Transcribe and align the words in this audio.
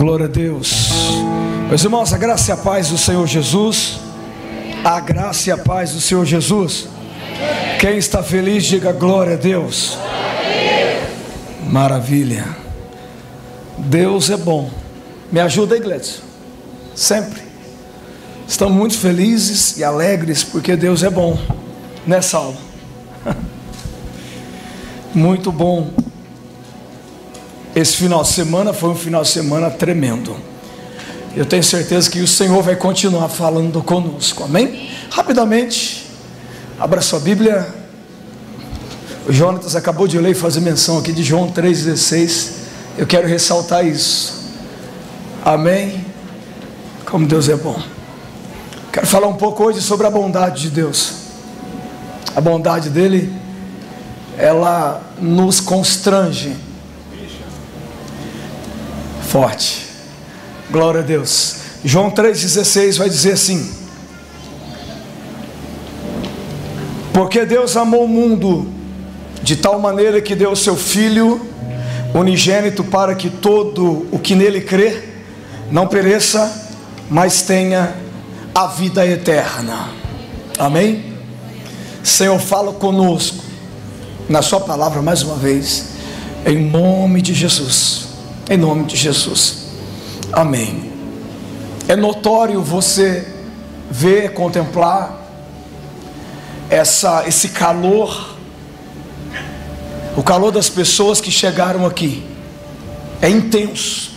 Glória 0.00 0.24
a 0.24 0.28
Deus. 0.30 0.88
Meus 1.68 1.84
irmãos, 1.84 2.10
a 2.14 2.16
graça 2.16 2.50
e 2.50 2.54
a 2.54 2.56
paz 2.56 2.88
do 2.88 2.96
Senhor 2.96 3.26
Jesus. 3.26 4.00
A 4.82 4.98
graça 4.98 5.50
e 5.50 5.52
a 5.52 5.58
paz 5.58 5.92
do 5.92 6.00
Senhor 6.00 6.24
Jesus. 6.24 6.88
Quem 7.78 7.98
está 7.98 8.22
feliz, 8.22 8.64
diga 8.64 8.92
glória 8.92 9.34
a 9.34 9.36
Deus. 9.36 9.98
Maravilha. 11.68 12.46
Deus 13.76 14.30
é 14.30 14.38
bom. 14.38 14.70
Me 15.30 15.38
ajuda, 15.38 15.76
igreja. 15.76 16.20
Sempre. 16.94 17.42
Estamos 18.48 18.74
muito 18.74 18.98
felizes 18.98 19.76
e 19.76 19.84
alegres 19.84 20.42
porque 20.42 20.76
Deus 20.76 21.02
é 21.02 21.10
bom 21.10 21.38
nessa 22.06 22.38
aula. 22.38 22.56
Muito 25.14 25.52
bom 25.52 25.90
esse 27.74 27.96
final 27.96 28.22
de 28.22 28.28
semana 28.28 28.72
foi 28.72 28.90
um 28.90 28.96
final 28.96 29.22
de 29.22 29.28
semana 29.28 29.70
tremendo. 29.70 30.36
Eu 31.36 31.46
tenho 31.46 31.62
certeza 31.62 32.10
que 32.10 32.20
o 32.20 32.26
Senhor 32.26 32.60
vai 32.62 32.74
continuar 32.74 33.28
falando 33.28 33.80
conosco, 33.82 34.42
amém? 34.42 34.90
Rapidamente, 35.10 36.06
abra 36.78 37.00
sua 37.00 37.20
Bíblia. 37.20 37.72
O 39.28 39.32
Jonatas 39.32 39.76
acabou 39.76 40.08
de 40.08 40.18
ler 40.18 40.32
e 40.32 40.34
fazer 40.34 40.60
menção 40.60 40.98
aqui 40.98 41.12
de 41.12 41.22
João 41.22 41.52
3,16. 41.52 42.50
Eu 42.98 43.06
quero 43.06 43.28
ressaltar 43.28 43.86
isso, 43.86 44.50
amém? 45.44 46.04
Como 47.06 47.24
Deus 47.24 47.48
é 47.48 47.54
bom. 47.54 47.80
Quero 48.92 49.06
falar 49.06 49.28
um 49.28 49.36
pouco 49.36 49.62
hoje 49.62 49.80
sobre 49.80 50.08
a 50.08 50.10
bondade 50.10 50.62
de 50.62 50.70
Deus. 50.70 51.12
A 52.34 52.40
bondade 52.40 52.90
dele, 52.90 53.32
ela 54.36 55.00
nos 55.20 55.60
constrange 55.60 56.56
forte. 59.30 59.86
Glória 60.72 61.00
a 61.00 61.04
Deus. 61.04 61.56
João 61.84 62.10
3,16 62.10 62.98
vai 62.98 63.08
dizer 63.08 63.32
assim: 63.32 63.72
Porque 67.14 67.46
Deus 67.46 67.76
amou 67.76 68.04
o 68.04 68.08
mundo 68.08 68.68
de 69.40 69.54
tal 69.56 69.78
maneira 69.78 70.20
que 70.20 70.34
deu 70.34 70.50
o 70.50 70.56
seu 70.56 70.76
Filho 70.76 71.48
unigênito 72.12 72.82
para 72.82 73.14
que 73.14 73.30
todo 73.30 74.08
o 74.10 74.18
que 74.18 74.34
nele 74.34 74.62
crê 74.62 75.00
não 75.70 75.86
pereça, 75.86 76.68
mas 77.08 77.42
tenha 77.42 77.94
a 78.52 78.66
vida 78.66 79.06
eterna. 79.06 79.90
Amém? 80.58 81.14
Senhor, 82.02 82.38
fala 82.40 82.72
conosco 82.72 83.44
na 84.28 84.42
Sua 84.42 84.58
palavra 84.58 85.00
mais 85.00 85.22
uma 85.22 85.36
vez, 85.36 85.90
em 86.44 86.58
nome 86.58 87.22
de 87.22 87.32
Jesus 87.32 88.09
em 88.48 88.56
nome 88.56 88.84
de 88.84 88.96
Jesus. 88.96 89.66
Amém. 90.32 90.90
É 91.88 91.96
notório 91.96 92.62
você 92.62 93.26
ver, 93.90 94.32
contemplar 94.32 95.20
essa, 96.68 97.26
esse 97.26 97.48
calor, 97.48 98.36
o 100.16 100.22
calor 100.22 100.52
das 100.52 100.68
pessoas 100.68 101.20
que 101.20 101.30
chegaram 101.30 101.84
aqui. 101.84 102.24
É 103.20 103.28
intenso. 103.28 104.12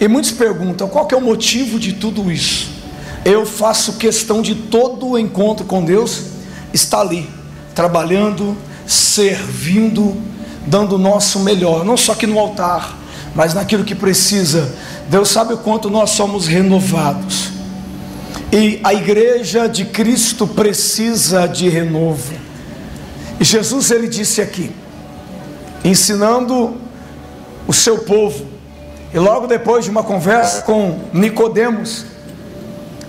E 0.00 0.06
muitos 0.08 0.32
perguntam 0.32 0.88
qual 0.88 1.08
é 1.10 1.16
o 1.16 1.20
motivo 1.20 1.78
de 1.78 1.92
tudo 1.94 2.30
isso. 2.30 2.70
Eu 3.24 3.46
faço 3.46 3.94
questão 3.94 4.42
de 4.42 4.54
todo 4.54 5.10
o 5.10 5.18
encontro 5.18 5.64
com 5.64 5.84
Deus 5.84 6.24
estar 6.72 7.00
ali, 7.00 7.28
trabalhando, 7.74 8.56
servindo, 8.86 10.16
dando 10.66 10.96
o 10.96 10.98
nosso 10.98 11.40
melhor, 11.40 11.84
não 11.84 11.96
só 11.96 12.12
aqui 12.12 12.26
no 12.26 12.38
altar, 12.38 12.97
mas 13.34 13.54
naquilo 13.54 13.84
que 13.84 13.94
precisa. 13.94 14.74
Deus 15.08 15.28
sabe 15.28 15.54
o 15.54 15.58
quanto 15.58 15.88
nós 15.90 16.10
somos 16.10 16.46
renovados. 16.46 17.50
E 18.52 18.80
a 18.82 18.94
igreja 18.94 19.68
de 19.68 19.84
Cristo 19.84 20.46
precisa 20.46 21.46
de 21.46 21.68
renovo. 21.68 22.34
E 23.38 23.44
Jesus 23.44 23.90
ele 23.90 24.08
disse 24.08 24.40
aqui, 24.40 24.70
ensinando 25.84 26.76
o 27.66 27.72
seu 27.72 27.98
povo, 27.98 28.46
e 29.12 29.18
logo 29.18 29.46
depois 29.46 29.84
de 29.84 29.90
uma 29.90 30.02
conversa 30.02 30.62
com 30.62 30.98
Nicodemos, 31.12 32.06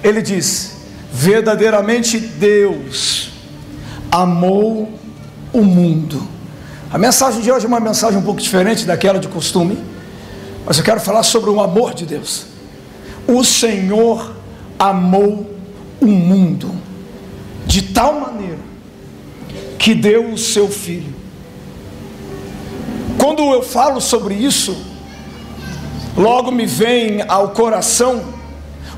ele 0.04 0.22
disse: 0.22 0.72
verdadeiramente 1.12 2.18
Deus 2.20 3.32
amou 4.12 4.92
o 5.52 5.62
mundo. 5.62 6.28
A 6.92 6.98
mensagem 6.98 7.42
de 7.42 7.52
hoje 7.52 7.66
é 7.66 7.68
uma 7.68 7.80
mensagem 7.80 8.18
um 8.20 8.24
pouco 8.24 8.42
diferente 8.42 8.86
daquela 8.86 9.20
de 9.20 9.28
costume. 9.28 9.78
Mas 10.66 10.78
eu 10.78 10.84
quero 10.84 11.00
falar 11.00 11.24
sobre 11.24 11.50
o 11.50 11.60
amor 11.60 11.94
de 11.94 12.06
Deus. 12.06 12.46
O 13.28 13.44
Senhor 13.44 14.36
amou 14.78 15.50
o 16.02 16.08
mundo 16.08 16.72
de 17.66 17.82
tal 17.82 18.20
maneira 18.20 18.60
que 19.78 19.94
deu 19.94 20.34
o 20.34 20.38
seu 20.38 20.68
filho. 20.68 21.14
Quando 23.18 23.44
eu 23.54 23.62
falo 23.62 24.00
sobre 24.02 24.34
isso, 24.34 24.76
logo 26.16 26.52
me 26.52 26.66
vem 26.66 27.24
ao 27.28 27.50
coração 27.50 28.24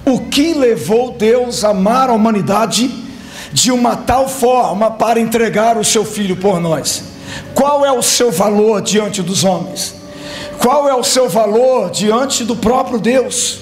o 0.05 0.19
que 0.29 0.53
levou 0.53 1.11
Deus 1.11 1.63
a 1.63 1.69
amar 1.69 2.09
a 2.09 2.13
humanidade 2.13 2.89
de 3.53 3.71
uma 3.71 3.95
tal 3.95 4.27
forma 4.27 4.91
para 4.91 5.19
entregar 5.19 5.77
o 5.77 5.83
seu 5.83 6.05
filho 6.05 6.37
por 6.37 6.59
nós. 6.59 7.03
Qual 7.53 7.85
é 7.85 7.91
o 7.91 8.01
seu 8.01 8.31
valor 8.31 8.81
diante 8.81 9.21
dos 9.21 9.43
homens? 9.43 10.00
Qual 10.61 10.87
é 10.87 10.93
o 10.93 11.03
seu 11.03 11.27
valor 11.27 11.89
diante 11.89 12.43
do 12.43 12.55
próprio 12.55 12.99
Deus? 12.99 13.61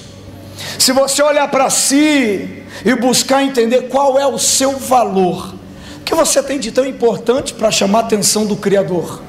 Se 0.78 0.92
você 0.92 1.22
olhar 1.22 1.50
para 1.50 1.70
si 1.70 2.62
e 2.84 2.94
buscar 2.94 3.42
entender 3.42 3.88
qual 3.88 4.18
é 4.18 4.26
o 4.26 4.38
seu 4.38 4.76
valor, 4.76 5.54
o 5.96 6.00
que 6.04 6.14
você 6.14 6.42
tem 6.42 6.58
de 6.58 6.70
tão 6.70 6.84
importante 6.84 7.54
para 7.54 7.70
chamar 7.70 8.00
a 8.00 8.02
atenção 8.02 8.44
do 8.44 8.54
Criador 8.54 9.22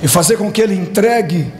e 0.00 0.06
fazer 0.06 0.36
com 0.36 0.52
que 0.52 0.62
ele 0.62 0.74
entregue 0.74 1.52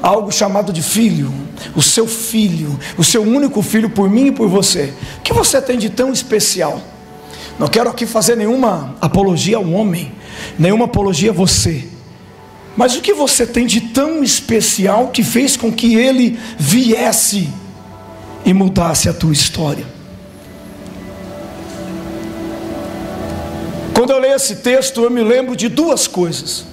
algo 0.00 0.30
chamado 0.30 0.72
de 0.72 0.80
filho, 0.80 1.34
o 1.74 1.82
seu 1.82 2.06
filho, 2.06 2.78
o 2.96 3.02
seu 3.02 3.22
único 3.22 3.62
filho 3.62 3.90
por 3.90 4.08
mim 4.08 4.26
e 4.26 4.32
por 4.32 4.48
você. 4.48 4.94
O 5.18 5.22
que 5.22 5.32
você 5.32 5.60
tem 5.60 5.76
de 5.76 5.90
tão 5.90 6.12
especial? 6.12 6.80
Não 7.58 7.66
quero 7.66 7.90
aqui 7.90 8.06
fazer 8.06 8.36
nenhuma 8.36 8.94
apologia 9.00 9.56
ao 9.56 9.68
homem, 9.68 10.12
nenhuma 10.56 10.84
apologia 10.84 11.30
a 11.30 11.34
você. 11.34 11.93
Mas 12.76 12.96
o 12.96 13.00
que 13.00 13.12
você 13.12 13.46
tem 13.46 13.66
de 13.66 13.80
tão 13.80 14.22
especial 14.22 15.08
que 15.08 15.22
fez 15.22 15.56
com 15.56 15.72
que 15.72 15.94
ele 15.94 16.38
viesse 16.58 17.48
e 18.44 18.52
mudasse 18.52 19.08
a 19.08 19.12
tua 19.12 19.32
história? 19.32 19.86
Quando 23.94 24.10
eu 24.10 24.18
leio 24.18 24.34
esse 24.34 24.56
texto, 24.56 25.02
eu 25.02 25.10
me 25.10 25.22
lembro 25.22 25.54
de 25.54 25.68
duas 25.68 26.08
coisas. 26.08 26.64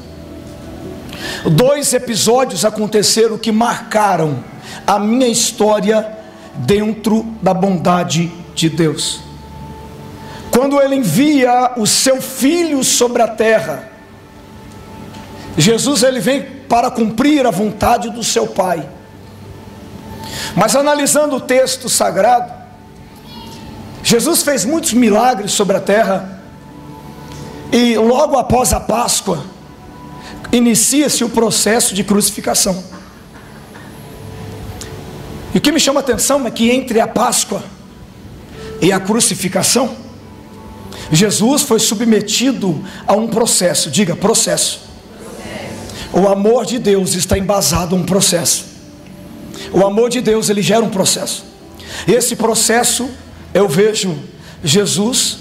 Dois 1.45 1.93
episódios 1.93 2.65
aconteceram 2.65 3.37
que 3.37 3.51
marcaram 3.51 4.43
a 4.87 4.97
minha 4.97 5.27
história 5.27 6.17
dentro 6.55 7.23
da 7.41 7.53
bondade 7.53 8.31
de 8.55 8.69
Deus. 8.69 9.19
Quando 10.49 10.81
ele 10.81 10.95
envia 10.95 11.73
o 11.77 11.85
seu 11.85 12.21
filho 12.21 12.83
sobre 12.83 13.21
a 13.21 13.27
terra, 13.27 13.90
Jesus 15.57 16.03
ele 16.03 16.19
vem 16.19 16.43
para 16.43 16.89
cumprir 16.89 17.45
a 17.45 17.51
vontade 17.51 18.09
do 18.09 18.23
seu 18.23 18.47
Pai. 18.47 18.87
Mas 20.55 20.75
analisando 20.75 21.35
o 21.35 21.41
texto 21.41 21.89
sagrado, 21.89 22.51
Jesus 24.03 24.41
fez 24.41 24.65
muitos 24.65 24.93
milagres 24.93 25.51
sobre 25.51 25.77
a 25.77 25.81
terra, 25.81 26.41
e 27.71 27.95
logo 27.97 28.37
após 28.37 28.73
a 28.73 28.79
Páscoa, 28.79 29.45
inicia-se 30.51 31.23
o 31.23 31.29
processo 31.29 31.93
de 31.93 32.03
crucificação. 32.03 32.83
E 35.53 35.57
o 35.57 35.61
que 35.61 35.71
me 35.71 35.79
chama 35.79 35.99
a 35.99 36.03
atenção 36.03 36.45
é 36.47 36.51
que 36.51 36.71
entre 36.71 36.99
a 36.99 37.07
Páscoa 37.07 37.63
e 38.81 38.91
a 38.91 38.99
crucificação, 38.99 39.95
Jesus 41.11 41.63
foi 41.63 41.79
submetido 41.79 42.83
a 43.05 43.13
um 43.13 43.27
processo, 43.27 43.91
diga 43.91 44.15
processo 44.15 44.90
o 46.13 46.27
amor 46.27 46.65
de 46.65 46.77
Deus 46.77 47.13
está 47.13 47.37
embasado 47.37 47.95
um 47.95 48.03
processo. 48.03 48.65
O 49.71 49.85
amor 49.85 50.09
de 50.09 50.21
Deus 50.21 50.49
ele 50.49 50.61
gera 50.61 50.83
um 50.83 50.89
processo. 50.89 51.45
Esse 52.07 52.35
processo 52.35 53.09
eu 53.53 53.67
vejo 53.67 54.17
Jesus 54.63 55.39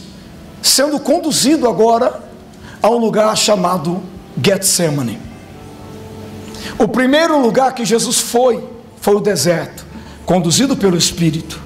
sendo 0.63 1.01
conduzido 1.01 1.69
agora 1.69 2.23
a 2.83 2.89
um 2.89 2.99
lugar 2.99 3.37
chamado 3.37 4.03
Getsemane. 4.43 5.19
O 6.79 6.87
primeiro 6.87 7.41
lugar 7.41 7.75
que 7.75 7.85
Jesus 7.85 8.21
foi 8.21 8.65
foi 9.01 9.17
o 9.17 9.21
deserto, 9.21 9.85
conduzido 10.25 10.77
pelo 10.77 10.97
Espírito. 10.97 11.61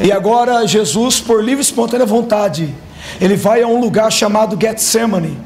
E 0.00 0.12
agora 0.12 0.66
Jesus, 0.66 1.20
por 1.20 1.42
livre 1.42 1.60
e 1.60 1.62
espontânea 1.62 2.06
vontade, 2.06 2.74
ele 3.20 3.36
vai 3.36 3.62
a 3.62 3.66
um 3.66 3.80
lugar 3.80 4.12
chamado 4.12 4.58
Getsemane, 4.60 5.38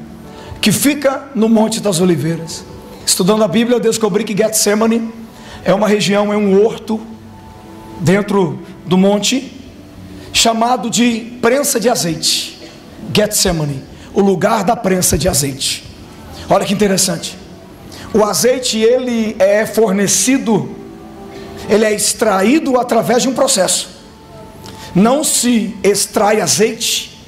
que 0.60 0.72
fica 0.72 1.28
no 1.34 1.48
Monte 1.48 1.80
das 1.80 2.00
Oliveiras. 2.00 2.71
Estudando 3.04 3.42
a 3.42 3.48
Bíblia, 3.48 3.76
eu 3.76 3.80
descobri 3.80 4.24
que 4.24 4.36
Getsemane 4.36 5.12
é 5.64 5.74
uma 5.74 5.88
região, 5.88 6.32
é 6.32 6.36
um 6.36 6.62
horto 6.62 7.00
dentro 8.00 8.60
do 8.86 8.96
monte, 8.96 9.52
chamado 10.32 10.88
de 10.88 11.38
prensa 11.40 11.78
de 11.78 11.88
azeite. 11.88 12.58
Getsemane, 13.14 13.82
o 14.14 14.20
lugar 14.20 14.64
da 14.64 14.76
prensa 14.76 15.18
de 15.18 15.28
azeite. 15.28 15.84
Olha 16.48 16.64
que 16.64 16.72
interessante. 16.72 17.36
O 18.14 18.24
azeite 18.24 18.78
ele 18.78 19.36
é 19.38 19.64
fornecido, 19.66 20.70
ele 21.68 21.84
é 21.84 21.92
extraído 21.92 22.78
através 22.78 23.22
de 23.22 23.28
um 23.28 23.34
processo. 23.34 23.88
Não 24.94 25.24
se 25.24 25.74
extrai 25.82 26.40
azeite 26.40 27.18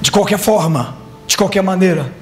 de 0.00 0.10
qualquer 0.10 0.38
forma, 0.38 0.96
de 1.26 1.36
qualquer 1.36 1.62
maneira. 1.62 2.17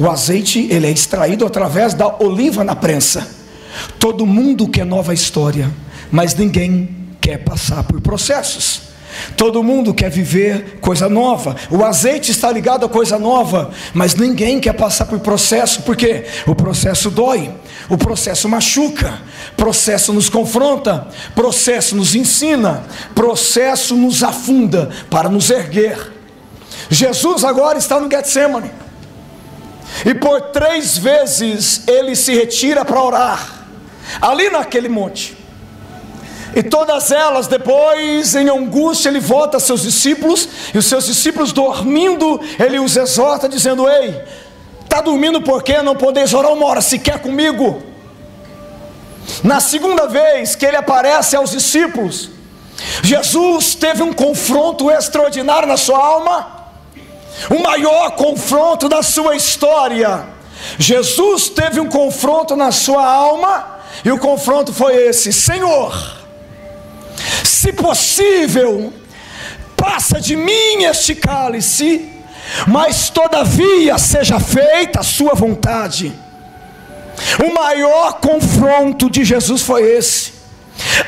O 0.00 0.08
azeite 0.08 0.66
ele 0.70 0.86
é 0.86 0.90
extraído 0.90 1.44
através 1.44 1.92
da 1.92 2.08
oliva 2.22 2.64
na 2.64 2.74
prensa. 2.74 3.28
Todo 3.98 4.24
mundo 4.24 4.66
quer 4.66 4.86
nova 4.86 5.12
história, 5.12 5.70
mas 6.10 6.34
ninguém 6.34 6.88
quer 7.20 7.36
passar 7.44 7.84
por 7.84 8.00
processos. 8.00 8.80
Todo 9.36 9.62
mundo 9.62 9.92
quer 9.92 10.08
viver 10.08 10.78
coisa 10.80 11.06
nova. 11.06 11.54
O 11.70 11.84
azeite 11.84 12.30
está 12.30 12.50
ligado 12.50 12.86
a 12.86 12.88
coisa 12.88 13.18
nova, 13.18 13.72
mas 13.92 14.14
ninguém 14.14 14.58
quer 14.58 14.72
passar 14.72 15.04
por 15.04 15.20
processo, 15.20 15.82
porque 15.82 16.24
o 16.46 16.54
processo 16.54 17.10
dói, 17.10 17.52
o 17.90 17.98
processo 17.98 18.48
machuca, 18.48 19.20
processo 19.54 20.14
nos 20.14 20.30
confronta, 20.30 21.08
processo 21.34 21.94
nos 21.94 22.14
ensina, 22.14 22.84
processo 23.14 23.94
nos 23.94 24.22
afunda 24.22 24.88
para 25.10 25.28
nos 25.28 25.50
erguer. 25.50 26.10
Jesus 26.88 27.44
agora 27.44 27.76
está 27.76 28.00
no 28.00 28.10
Getsemane. 28.10 28.79
E 30.04 30.14
por 30.14 30.40
três 30.52 30.96
vezes 30.96 31.86
ele 31.86 32.14
se 32.16 32.34
retira 32.34 32.84
para 32.84 33.02
orar, 33.02 33.66
ali 34.20 34.48
naquele 34.50 34.88
monte. 34.88 35.36
E 36.54 36.62
todas 36.62 37.12
elas, 37.12 37.46
depois, 37.46 38.34
em 38.34 38.48
angústia, 38.48 39.08
ele 39.08 39.20
volta 39.20 39.56
a 39.56 39.60
seus 39.60 39.82
discípulos, 39.82 40.48
e 40.74 40.78
os 40.78 40.86
seus 40.86 41.06
discípulos 41.06 41.52
dormindo, 41.52 42.40
ele 42.58 42.78
os 42.78 42.96
exorta, 42.96 43.48
dizendo: 43.48 43.88
Ei, 43.88 44.22
está 44.82 45.00
dormindo 45.00 45.40
por 45.40 45.62
quê? 45.62 45.80
Não 45.80 45.94
podeis 45.94 46.34
orar 46.34 46.52
uma 46.52 46.66
hora 46.66 46.80
sequer 46.80 47.20
comigo. 47.20 47.82
Na 49.44 49.60
segunda 49.60 50.06
vez 50.06 50.56
que 50.56 50.66
ele 50.66 50.76
aparece 50.76 51.36
aos 51.36 51.52
discípulos, 51.52 52.30
Jesus 53.02 53.74
teve 53.74 54.02
um 54.02 54.12
confronto 54.12 54.90
extraordinário 54.90 55.68
na 55.68 55.76
sua 55.76 55.98
alma, 55.98 56.59
o 57.48 57.62
maior 57.62 58.10
confronto 58.12 58.88
da 58.88 59.02
sua 59.02 59.36
história. 59.36 60.26
Jesus 60.78 61.48
teve 61.48 61.80
um 61.80 61.88
confronto 61.88 62.54
na 62.54 62.70
sua 62.70 63.04
alma, 63.04 63.80
e 64.04 64.10
o 64.10 64.18
confronto 64.18 64.72
foi 64.72 64.94
esse: 65.08 65.32
Senhor, 65.32 66.18
se 67.44 67.72
possível, 67.72 68.92
passa 69.76 70.20
de 70.20 70.36
mim 70.36 70.84
este 70.84 71.14
cálice, 71.14 72.08
mas 72.66 73.08
todavia 73.08 73.96
seja 73.98 74.38
feita 74.38 75.00
a 75.00 75.04
sua 75.04 75.34
vontade. 75.34 76.12
O 77.44 77.54
maior 77.54 78.14
confronto 78.14 79.10
de 79.10 79.24
Jesus 79.24 79.62
foi 79.62 79.82
esse. 79.82 80.32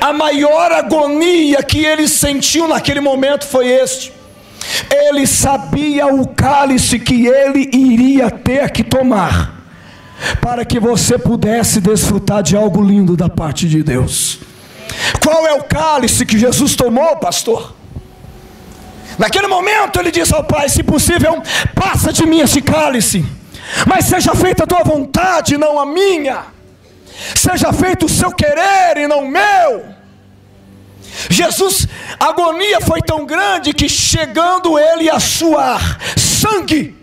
A 0.01 0.13
maior 0.13 0.71
agonia 0.73 1.63
que 1.63 1.85
ele 1.85 2.07
sentiu 2.07 2.69
naquele 2.69 3.01
momento 3.01 3.47
foi 3.47 3.69
este. 3.69 4.13
Ele 4.91 5.27
sabia 5.27 6.07
o 6.07 6.27
cálice 6.29 6.99
que 6.99 7.27
ele 7.27 7.69
iria 7.73 8.31
ter 8.31 8.71
que 8.71 8.83
tomar, 8.83 9.63
para 10.41 10.65
que 10.65 10.79
você 10.79 11.19
pudesse 11.19 11.81
desfrutar 11.81 12.43
de 12.43 12.57
algo 12.57 12.83
lindo 12.83 13.17
da 13.17 13.29
parte 13.29 13.69
de 13.69 13.83
Deus. 13.83 14.39
Qual 15.23 15.47
é 15.47 15.53
o 15.53 15.65
cálice 15.65 16.27
que 16.27 16.39
Jesus 16.39 16.75
tomou, 16.75 17.17
pastor? 17.17 17.75
Naquele 19.19 19.47
momento 19.47 20.01
ele 20.01 20.11
disse 20.11 20.35
ao 20.35 20.45
Pai: 20.45 20.69
Se 20.69 20.83
possível, 20.83 21.43
passa 21.75 22.13
de 22.13 22.25
mim 22.27 22.41
esse 22.41 22.63
cálice, 22.63 23.25
mas 23.87 24.07
seja 24.07 24.35
feita 24.35 24.65
a 24.65 24.67
tua 24.67 24.83
vontade, 24.83 25.57
não 25.59 25.79
a 25.79 25.87
minha. 25.87 26.45
Seja 27.35 27.73
feito 27.73 28.07
o 28.07 28.09
seu 28.09 28.33
querer 28.33 28.97
e 28.97 29.07
não 29.07 29.25
o 29.25 29.29
meu. 29.29 30.02
Jesus, 31.31 31.87
a 32.19 32.27
agonia 32.27 32.81
foi 32.81 33.01
tão 33.01 33.25
grande 33.25 33.73
que 33.73 33.89
chegando 33.89 34.79
ele 34.79 35.11
a 35.11 35.21
suar 35.21 35.99
sangue 36.17 36.95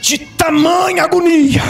de 0.00 0.18
tamanha 0.18 1.04
agonia 1.04 1.62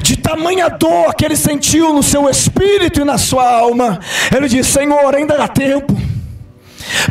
de 0.00 0.16
tamanha 0.16 0.68
dor 0.68 1.14
que 1.14 1.24
ele 1.24 1.36
sentiu 1.36 1.92
no 1.92 2.02
seu 2.02 2.28
espírito 2.30 3.00
e 3.00 3.04
na 3.04 3.18
sua 3.18 3.46
alma, 3.58 4.00
ele 4.34 4.48
disse: 4.48 4.72
Senhor, 4.72 5.14
ainda 5.14 5.36
dá 5.36 5.48
tempo. 5.48 5.94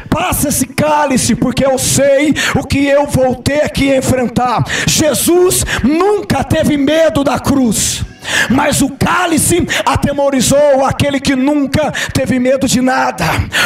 Passa 0.09 0.49
esse 0.49 0.65
cálice, 0.65 1.35
porque 1.35 1.65
eu 1.65 1.77
sei 1.77 2.33
o 2.55 2.65
que 2.65 2.85
eu 2.85 3.07
vou 3.07 3.35
ter 3.35 3.69
que 3.69 3.95
enfrentar. 3.95 4.63
Jesus 4.87 5.63
nunca 5.83 6.43
teve 6.43 6.77
medo 6.77 7.23
da 7.23 7.39
cruz. 7.39 8.03
Mas 8.49 8.81
o 8.81 8.89
cálice 8.89 9.65
atemorizou 9.85 10.85
aquele 10.85 11.19
que 11.19 11.35
nunca 11.35 11.91
teve 12.13 12.39
medo 12.39 12.67
de 12.67 12.81
nada. 12.81 13.25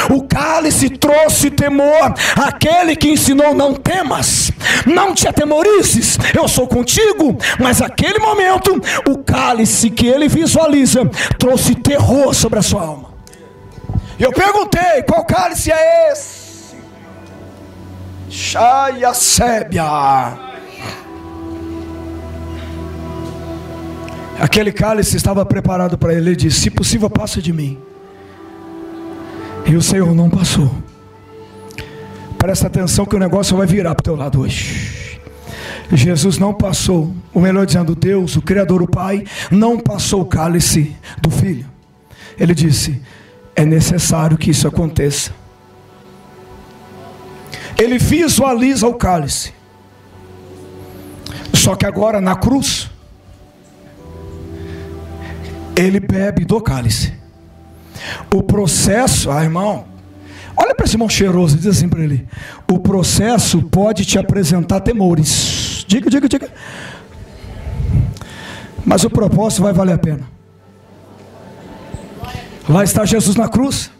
O 0.10 0.24
cálice 0.24 0.90
trouxe 0.90 1.50
temor 1.50 2.13
àquele 2.36 2.96
que 2.96 3.10
ensinou: 3.10 3.54
não 3.54 3.74
temas, 3.74 4.52
não 4.86 5.13
te 5.13 5.28
atemorizes, 5.28 6.18
eu 6.34 6.48
sou 6.48 6.68
contigo. 6.68 7.38
Mas 7.60 7.81
aquele 7.81 8.19
momento, 8.19 8.81
o 9.07 9.18
cálice 9.19 9.90
que 9.90 10.07
ele 10.07 10.28
visualiza 10.28 11.06
trouxe 11.38 11.75
terror 11.75 12.34
sobre 12.34 12.60
a 12.60 12.62
sua 12.62 12.81
alma. 12.81 13.13
E 14.18 14.24
eu 14.24 14.31
perguntei: 14.31 15.04
qual 15.07 15.25
cálice 15.25 15.72
é 15.72 16.12
esse? 16.12 16.75
Chaia 18.30 19.13
Sébia. 19.13 20.55
Aquele 24.40 24.72
cálice 24.72 25.18
estava 25.18 25.46
preparado 25.46 25.98
para 25.98 26.14
ele. 26.14 26.30
Ele 26.30 26.36
disse: 26.36 26.62
Se 26.62 26.70
possível, 26.70 27.10
passa 27.10 27.42
de 27.42 27.54
mim. 27.54 27.78
E 29.66 29.76
o 29.76 29.82
Senhor 29.82 30.14
não 30.14 30.30
passou. 30.30 30.72
Presta 32.38 32.68
atenção 32.68 33.06
que 33.06 33.16
o 33.16 33.20
negócio 33.20 33.58
vai 33.58 33.66
virar 33.66 33.96
para 33.96 34.02
o 34.02 34.04
teu 34.04 34.16
lado 34.16 34.42
hoje. 34.42 35.20
Jesus 35.92 36.38
não 36.38 36.54
passou, 36.54 37.14
ou 37.34 37.42
melhor 37.42 37.66
dizendo, 37.66 37.96
Deus, 37.96 38.36
o 38.36 38.42
Criador, 38.42 38.82
o 38.82 38.88
Pai, 38.88 39.24
não 39.52 39.80
passou 39.80 40.22
o 40.22 40.26
cálice 40.26 40.96
do 41.22 41.30
Filho. 41.30 41.66
Ele 42.38 42.54
disse: 42.54 43.02
é 43.56 43.64
necessário 43.64 44.38
que 44.38 44.52
isso 44.52 44.68
aconteça. 44.68 45.31
Ele 47.78 47.98
visualiza 47.98 48.88
o 48.88 48.94
cálice. 48.94 49.54
Só 51.54 51.76
que 51.76 51.86
agora 51.86 52.19
na 52.19 52.36
cruz, 52.36 52.90
ele 55.76 56.00
bebe 56.00 56.46
do 56.46 56.62
cálice. 56.62 57.14
O 58.34 58.44
processo, 58.44 59.32
ah 59.32 59.44
irmão, 59.44 59.86
olha 60.56 60.76
para 60.76 60.86
esse 60.86 60.96
irmão 60.96 61.10
cheiroso, 61.10 61.58
diz 61.58 61.68
assim 61.68 61.90
para 61.90 62.04
ele: 62.04 62.28
o 62.72 62.80
processo 62.80 63.62
pode 63.64 64.06
te 64.06 64.18
apresentar 64.18 64.80
temores. 64.82 65.86
Diga, 65.88 66.10
diga, 66.10 66.28
diga. 66.28 66.50
Mas 68.86 69.04
o 69.04 69.10
propósito 69.10 69.64
vai 69.64 69.74
valer 69.74 69.94
a 69.94 69.98
pena. 69.98 70.36
Lá 72.68 72.84
está 72.84 73.06
Jesus 73.06 73.36
na 73.36 73.48
cruz. 73.48 73.92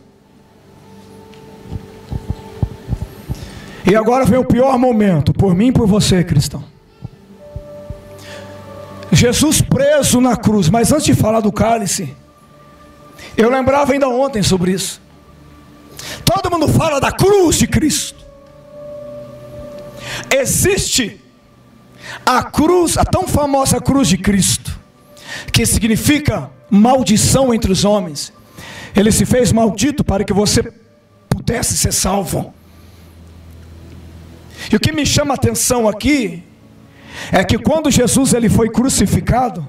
E 3.90 3.96
agora 3.96 4.26
vem 4.26 4.40
o 4.40 4.46
pior 4.46 4.78
momento, 4.80 5.32
por 5.32 5.54
mim 5.54 5.68
e 5.68 5.72
por 5.72 5.88
você, 5.88 6.24
cristão. 6.24 6.75
Jesus 9.12 9.62
preso 9.62 10.20
na 10.20 10.36
cruz, 10.36 10.70
mas 10.70 10.92
antes 10.92 11.06
de 11.06 11.14
falar 11.14 11.40
do 11.40 11.52
cálice, 11.52 12.16
eu 13.38 13.50
lembrava 13.50 13.94
ainda 13.94 14.08
ontem 14.08 14.42
sobre 14.42 14.72
isso. 14.72 15.02
Todo 16.24 16.52
mundo 16.52 16.68
fala 16.68 17.00
da 17.00 17.12
cruz 17.12 17.58
de 17.58 17.68
Cristo. 17.68 18.24
Existe 20.30 21.22
a 22.26 22.44
cruz, 22.44 22.98
a 22.98 23.06
tão 23.06 23.28
famosa 23.28 23.80
cruz 23.80 24.08
de 24.08 24.18
Cristo, 24.18 24.78
que 25.52 25.66
significa 25.66 26.50
maldição 26.70 27.54
entre 27.54 27.72
os 27.72 27.84
homens. 27.84 28.34
Ele 28.96 29.12
se 29.12 29.26
fez 29.26 29.52
maldito 29.52 30.04
para 30.04 30.24
que 30.24 30.34
você 30.34 30.72
pudesse 31.30 31.78
ser 31.78 31.92
salvo. 31.92 32.54
E 34.72 34.76
o 34.76 34.80
que 34.80 34.92
me 34.92 35.06
chama 35.06 35.34
a 35.34 35.36
atenção 35.36 35.88
aqui 35.88 36.44
é 37.32 37.44
que 37.44 37.58
quando 37.58 37.92
Jesus 37.92 38.34
ele 38.34 38.50
foi 38.50 38.70
crucificado, 38.70 39.66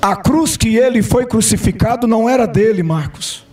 a 0.00 0.16
cruz 0.16 0.56
que 0.56 0.76
ele 0.76 1.02
foi 1.02 1.26
crucificado 1.26 2.06
não 2.06 2.28
era 2.28 2.46
dele, 2.46 2.82
Marcos. 2.82 3.44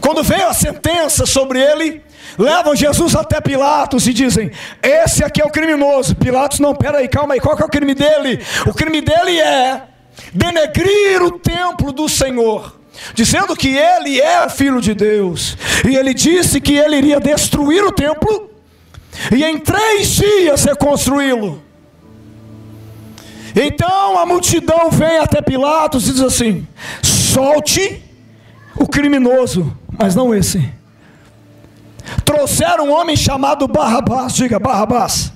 Quando 0.00 0.22
veio 0.22 0.48
a 0.48 0.54
sentença 0.54 1.26
sobre 1.26 1.60
ele, 1.60 2.02
levam 2.38 2.74
Jesus 2.74 3.14
até 3.14 3.40
Pilatos 3.40 4.06
e 4.06 4.12
dizem: 4.12 4.50
Esse 4.82 5.24
aqui 5.24 5.42
é 5.42 5.44
o 5.44 5.50
criminoso. 5.50 6.16
Pilatos, 6.16 6.60
não, 6.60 6.74
peraí, 6.74 7.08
calma 7.08 7.34
aí, 7.34 7.40
qual 7.40 7.56
que 7.56 7.62
é 7.62 7.66
o 7.66 7.70
crime 7.70 7.94
dele? 7.94 8.40
O 8.66 8.72
crime 8.72 9.00
dele 9.00 9.38
é 9.38 9.82
denegrir 10.32 11.22
o 11.22 11.38
templo 11.38 11.92
do 11.92 12.08
Senhor, 12.08 12.80
dizendo 13.14 13.56
que 13.56 13.76
ele 13.76 14.20
é 14.20 14.48
filho 14.48 14.80
de 14.80 14.94
Deus, 14.94 15.56
e 15.86 15.96
ele 15.96 16.12
disse 16.14 16.60
que 16.60 16.74
ele 16.74 16.96
iria 16.96 17.20
destruir 17.20 17.84
o 17.84 17.92
templo 17.92 18.50
e 19.34 19.44
em 19.44 19.58
três 19.58 20.08
dias 20.08 20.64
reconstruí-lo. 20.64 21.62
Então 23.54 24.18
a 24.18 24.26
multidão 24.26 24.90
vem 24.90 25.18
até 25.18 25.40
Pilatos 25.40 26.08
e 26.08 26.12
diz 26.12 26.22
assim: 26.22 26.66
solte 27.02 28.02
o 28.76 28.86
criminoso, 28.86 29.76
mas 29.98 30.14
não 30.14 30.34
esse. 30.34 30.72
Trouxeram 32.24 32.86
um 32.86 32.92
homem 32.92 33.16
chamado 33.16 33.66
Barrabás, 33.66 34.34
diga 34.34 34.58
Barrabás, 34.58 35.32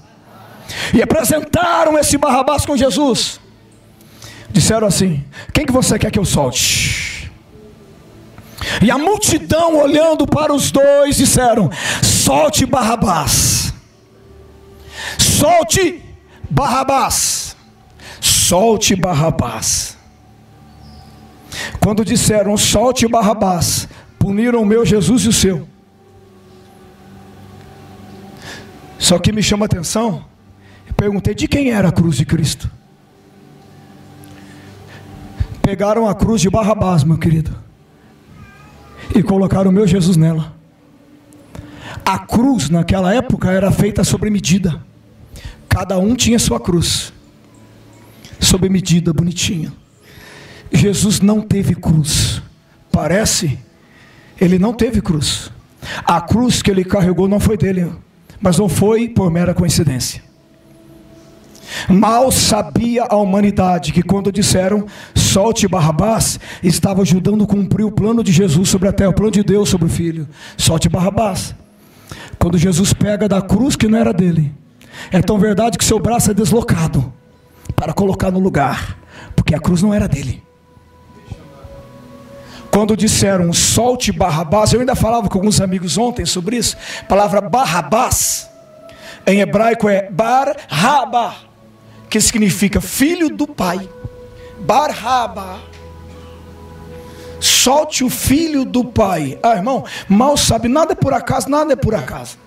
e 0.94 1.02
apresentaram 1.02 1.98
esse 1.98 2.16
Barrabás 2.16 2.64
com 2.64 2.76
Jesus. 2.76 3.40
Disseram 4.50 4.86
assim: 4.86 5.24
Quem 5.52 5.66
que 5.66 5.72
você 5.72 5.98
quer 5.98 6.10
que 6.10 6.18
eu 6.18 6.24
solte? 6.24 7.30
E 8.80 8.90
a 8.90 8.98
multidão 8.98 9.78
olhando 9.78 10.26
para 10.26 10.52
os 10.52 10.70
dois 10.70 11.16
disseram: 11.16 11.70
Solte 12.02 12.64
Barrabás. 12.66 13.71
Solte 15.18 16.02
Barrabás. 16.50 17.56
Solte 18.20 18.94
Barrabás. 18.94 19.96
Quando 21.80 22.04
disseram 22.04 22.56
solte 22.56 23.06
Barrabás, 23.08 23.88
puniram 24.18 24.62
o 24.62 24.66
meu 24.66 24.84
Jesus 24.84 25.24
e 25.24 25.28
o 25.28 25.32
seu. 25.32 25.68
Só 28.98 29.18
que 29.18 29.32
me 29.32 29.42
chama 29.42 29.64
a 29.64 29.66
atenção, 29.66 30.24
eu 30.86 30.94
perguntei 30.94 31.34
de 31.34 31.48
quem 31.48 31.70
era 31.70 31.88
a 31.88 31.92
cruz 31.92 32.16
de 32.16 32.24
Cristo. 32.24 32.70
Pegaram 35.60 36.08
a 36.08 36.14
cruz 36.14 36.40
de 36.40 36.48
Barrabás, 36.48 37.02
meu 37.02 37.18
querido, 37.18 37.54
e 39.14 39.22
colocaram 39.22 39.70
o 39.70 39.74
meu 39.74 39.86
Jesus 39.86 40.16
nela. 40.16 40.54
A 42.04 42.18
cruz 42.18 42.68
naquela 42.68 43.14
época 43.14 43.50
era 43.50 43.70
feita 43.70 44.04
sobre 44.04 44.30
medida. 44.30 44.80
Cada 45.68 45.98
um 45.98 46.14
tinha 46.14 46.38
sua 46.38 46.60
cruz, 46.60 47.12
sob 48.38 48.68
medida, 48.68 49.12
bonitinho. 49.12 49.72
Jesus 50.70 51.20
não 51.20 51.40
teve 51.40 51.74
cruz. 51.74 52.42
Parece, 52.90 53.58
ele 54.40 54.58
não 54.58 54.74
teve 54.74 55.00
cruz. 55.00 55.50
A 56.04 56.20
cruz 56.20 56.62
que 56.62 56.70
ele 56.70 56.84
carregou 56.84 57.26
não 57.26 57.40
foi 57.40 57.56
dele, 57.56 57.90
mas 58.40 58.58
não 58.58 58.68
foi 58.68 59.08
por 59.08 59.30
mera 59.30 59.54
coincidência. 59.54 60.22
Mal 61.88 62.30
sabia 62.30 63.04
a 63.04 63.16
humanidade 63.16 63.92
que 63.92 64.02
quando 64.02 64.30
disseram 64.30 64.86
solte 65.14 65.66
Barrabás, 65.66 66.38
estava 66.62 67.02
ajudando 67.02 67.44
a 67.44 67.46
cumprir 67.46 67.84
o 67.84 67.90
plano 67.90 68.22
de 68.22 68.30
Jesus 68.30 68.68
sobre 68.68 68.88
a 68.88 68.92
terra, 68.92 69.10
o 69.10 69.14
plano 69.14 69.32
de 69.32 69.42
Deus 69.42 69.68
sobre 69.68 69.86
o 69.86 69.90
filho. 69.90 70.28
Solte 70.56 70.88
Barrabás. 70.88 71.54
Quando 72.42 72.58
Jesus 72.58 72.92
pega 72.92 73.28
da 73.28 73.40
cruz 73.40 73.76
que 73.76 73.86
não 73.86 73.96
era 73.96 74.12
dele, 74.12 74.52
é 75.12 75.22
tão 75.22 75.38
verdade 75.38 75.78
que 75.78 75.84
seu 75.84 76.00
braço 76.00 76.32
é 76.32 76.34
deslocado 76.34 77.14
para 77.76 77.92
colocar 77.92 78.32
no 78.32 78.40
lugar, 78.40 78.98
porque 79.36 79.54
a 79.54 79.60
cruz 79.60 79.80
não 79.80 79.94
era 79.94 80.08
dele. 80.08 80.42
Quando 82.72 82.96
disseram 82.96 83.52
solte 83.52 84.10
Barrabás, 84.10 84.72
eu 84.72 84.80
ainda 84.80 84.96
falava 84.96 85.28
com 85.28 85.38
alguns 85.38 85.60
amigos 85.60 85.96
ontem 85.96 86.26
sobre 86.26 86.56
isso. 86.56 86.76
A 87.02 87.04
palavra 87.04 87.40
Barrabás 87.40 88.50
em 89.24 89.38
hebraico 89.38 89.88
é 89.88 90.10
Barraba, 90.10 91.36
que 92.10 92.20
significa 92.20 92.80
filho 92.80 93.28
do 93.28 93.46
pai. 93.46 93.88
Barraba. 94.58 95.60
Solte 97.42 98.04
o 98.04 98.08
filho 98.08 98.64
do 98.64 98.84
pai. 98.84 99.36
Ah, 99.42 99.56
irmão, 99.56 99.84
mal 100.08 100.36
sabe, 100.36 100.68
nada 100.68 100.92
é 100.92 100.94
por 100.94 101.12
acaso, 101.12 101.50
nada 101.50 101.72
é 101.72 101.76
por 101.76 101.92
acaso. 101.92 102.38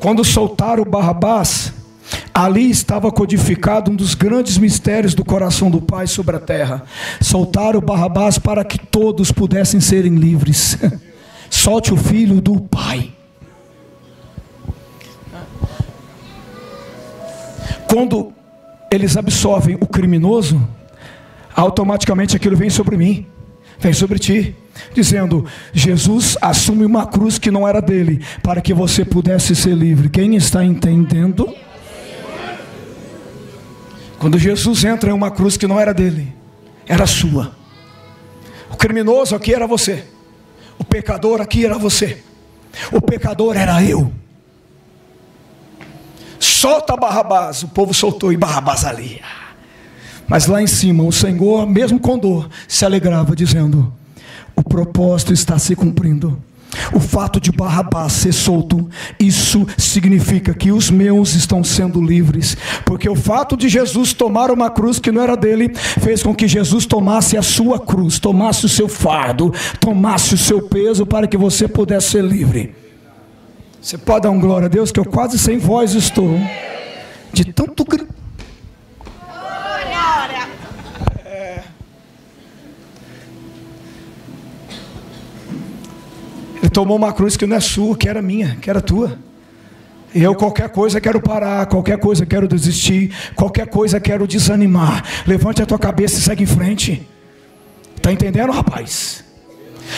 Quando 0.00 0.24
soltaram 0.24 0.82
o 0.82 0.86
Barrabás, 0.86 1.72
Ali 2.34 2.70
estava 2.70 3.12
codificado 3.12 3.90
um 3.90 3.94
dos 3.94 4.14
grandes 4.14 4.58
mistérios 4.58 5.14
do 5.14 5.24
coração 5.24 5.70
do 5.70 5.80
Pai 5.80 6.06
sobre 6.06 6.36
a 6.36 6.40
terra. 6.40 6.82
Soltar 7.20 7.76
o 7.76 7.80
Barrabás 7.80 8.38
para 8.38 8.64
que 8.64 8.78
todos 8.78 9.30
pudessem 9.30 9.80
serem 9.80 10.14
livres. 10.14 10.78
Solte 11.48 11.92
o 11.92 11.96
filho 11.96 12.40
do 12.40 12.60
Pai. 12.60 13.12
Quando 17.88 18.32
eles 18.90 19.16
absolvem 19.16 19.76
o 19.80 19.86
criminoso, 19.86 20.60
automaticamente 21.54 22.36
aquilo 22.36 22.56
vem 22.56 22.70
sobre 22.70 22.96
mim, 22.96 23.26
vem 23.80 23.92
sobre 23.92 24.18
ti, 24.18 24.54
dizendo: 24.94 25.46
Jesus 25.72 26.36
assume 26.40 26.84
uma 26.84 27.06
cruz 27.06 27.38
que 27.38 27.50
não 27.50 27.66
era 27.66 27.80
dele, 27.80 28.24
para 28.42 28.60
que 28.60 28.74
você 28.74 29.04
pudesse 29.04 29.56
ser 29.56 29.74
livre. 29.74 30.08
Quem 30.08 30.36
está 30.36 30.64
entendendo? 30.64 31.52
Quando 34.18 34.38
Jesus 34.38 34.84
entra 34.84 35.10
em 35.10 35.14
uma 35.14 35.30
cruz 35.30 35.56
que 35.56 35.66
não 35.66 35.80
era 35.80 35.94
dele, 35.94 36.32
era 36.86 37.06
sua. 37.06 37.56
O 38.70 38.76
criminoso 38.76 39.34
aqui 39.34 39.54
era 39.54 39.66
você. 39.66 40.04
O 40.78 40.84
pecador 40.84 41.40
aqui 41.40 41.64
era 41.64 41.78
você. 41.78 42.22
O 42.92 43.00
pecador 43.00 43.56
era 43.56 43.82
eu. 43.82 44.12
Solta 46.38 46.96
Barrabás. 46.96 47.62
O 47.62 47.68
povo 47.68 47.94
soltou 47.94 48.32
e 48.32 48.36
Barrabás 48.36 48.84
ali. 48.84 49.20
Mas 50.30 50.46
lá 50.46 50.62
em 50.62 50.66
cima, 50.68 51.02
o 51.02 51.10
Senhor, 51.10 51.66
mesmo 51.66 51.98
com 51.98 52.16
dor, 52.16 52.48
se 52.68 52.84
alegrava, 52.84 53.34
dizendo: 53.34 53.92
O 54.54 54.62
propósito 54.62 55.32
está 55.32 55.58
se 55.58 55.74
cumprindo. 55.74 56.40
O 56.94 57.00
fato 57.00 57.40
de 57.40 57.50
Barrabás 57.50 58.12
ser 58.12 58.32
solto, 58.32 58.88
isso 59.18 59.66
significa 59.76 60.54
que 60.54 60.70
os 60.70 60.88
meus 60.88 61.34
estão 61.34 61.64
sendo 61.64 62.00
livres, 62.00 62.56
porque 62.84 63.08
o 63.08 63.16
fato 63.16 63.56
de 63.56 63.68
Jesus 63.68 64.12
tomar 64.12 64.52
uma 64.52 64.70
cruz 64.70 65.00
que 65.00 65.10
não 65.10 65.20
era 65.20 65.36
dele, 65.36 65.74
fez 65.74 66.22
com 66.22 66.32
que 66.32 66.46
Jesus 66.46 66.86
tomasse 66.86 67.36
a 67.36 67.42
sua 67.42 67.80
cruz, 67.80 68.20
tomasse 68.20 68.66
o 68.66 68.68
seu 68.68 68.88
fardo, 68.88 69.52
tomasse 69.80 70.34
o 70.34 70.38
seu 70.38 70.62
peso 70.62 71.04
para 71.04 71.26
que 71.26 71.36
você 71.36 71.66
pudesse 71.66 72.10
ser 72.10 72.22
livre. 72.22 72.72
Você 73.82 73.98
pode 73.98 74.22
dar 74.22 74.30
um 74.30 74.38
glória 74.38 74.66
a 74.66 74.68
Deus 74.68 74.92
que 74.92 75.00
eu 75.00 75.04
quase 75.04 75.40
sem 75.40 75.58
voz 75.58 75.94
estou, 75.94 76.38
de 77.32 77.46
tanto 77.46 77.84
grito. 80.28 80.70
Ele 86.62 86.70
tomou 86.70 86.96
uma 86.96 87.12
cruz 87.12 87.36
que 87.36 87.46
não 87.46 87.56
é 87.56 87.60
sua, 87.60 87.96
que 87.96 88.08
era 88.08 88.20
minha, 88.20 88.56
que 88.56 88.68
era 88.68 88.80
tua. 88.80 89.18
E 90.14 90.22
eu 90.22 90.34
qualquer 90.34 90.68
coisa 90.70 91.00
quero 91.00 91.20
parar, 91.20 91.66
qualquer 91.66 91.98
coisa 91.98 92.26
quero 92.26 92.48
desistir, 92.48 93.14
qualquer 93.34 93.68
coisa 93.68 94.00
quero 94.00 94.26
desanimar. 94.26 95.04
Levante 95.26 95.62
a 95.62 95.66
tua 95.66 95.78
cabeça 95.78 96.18
e 96.18 96.20
segue 96.20 96.42
em 96.42 96.46
frente. 96.46 97.06
Está 97.96 98.12
entendendo, 98.12 98.50
rapaz? 98.50 99.24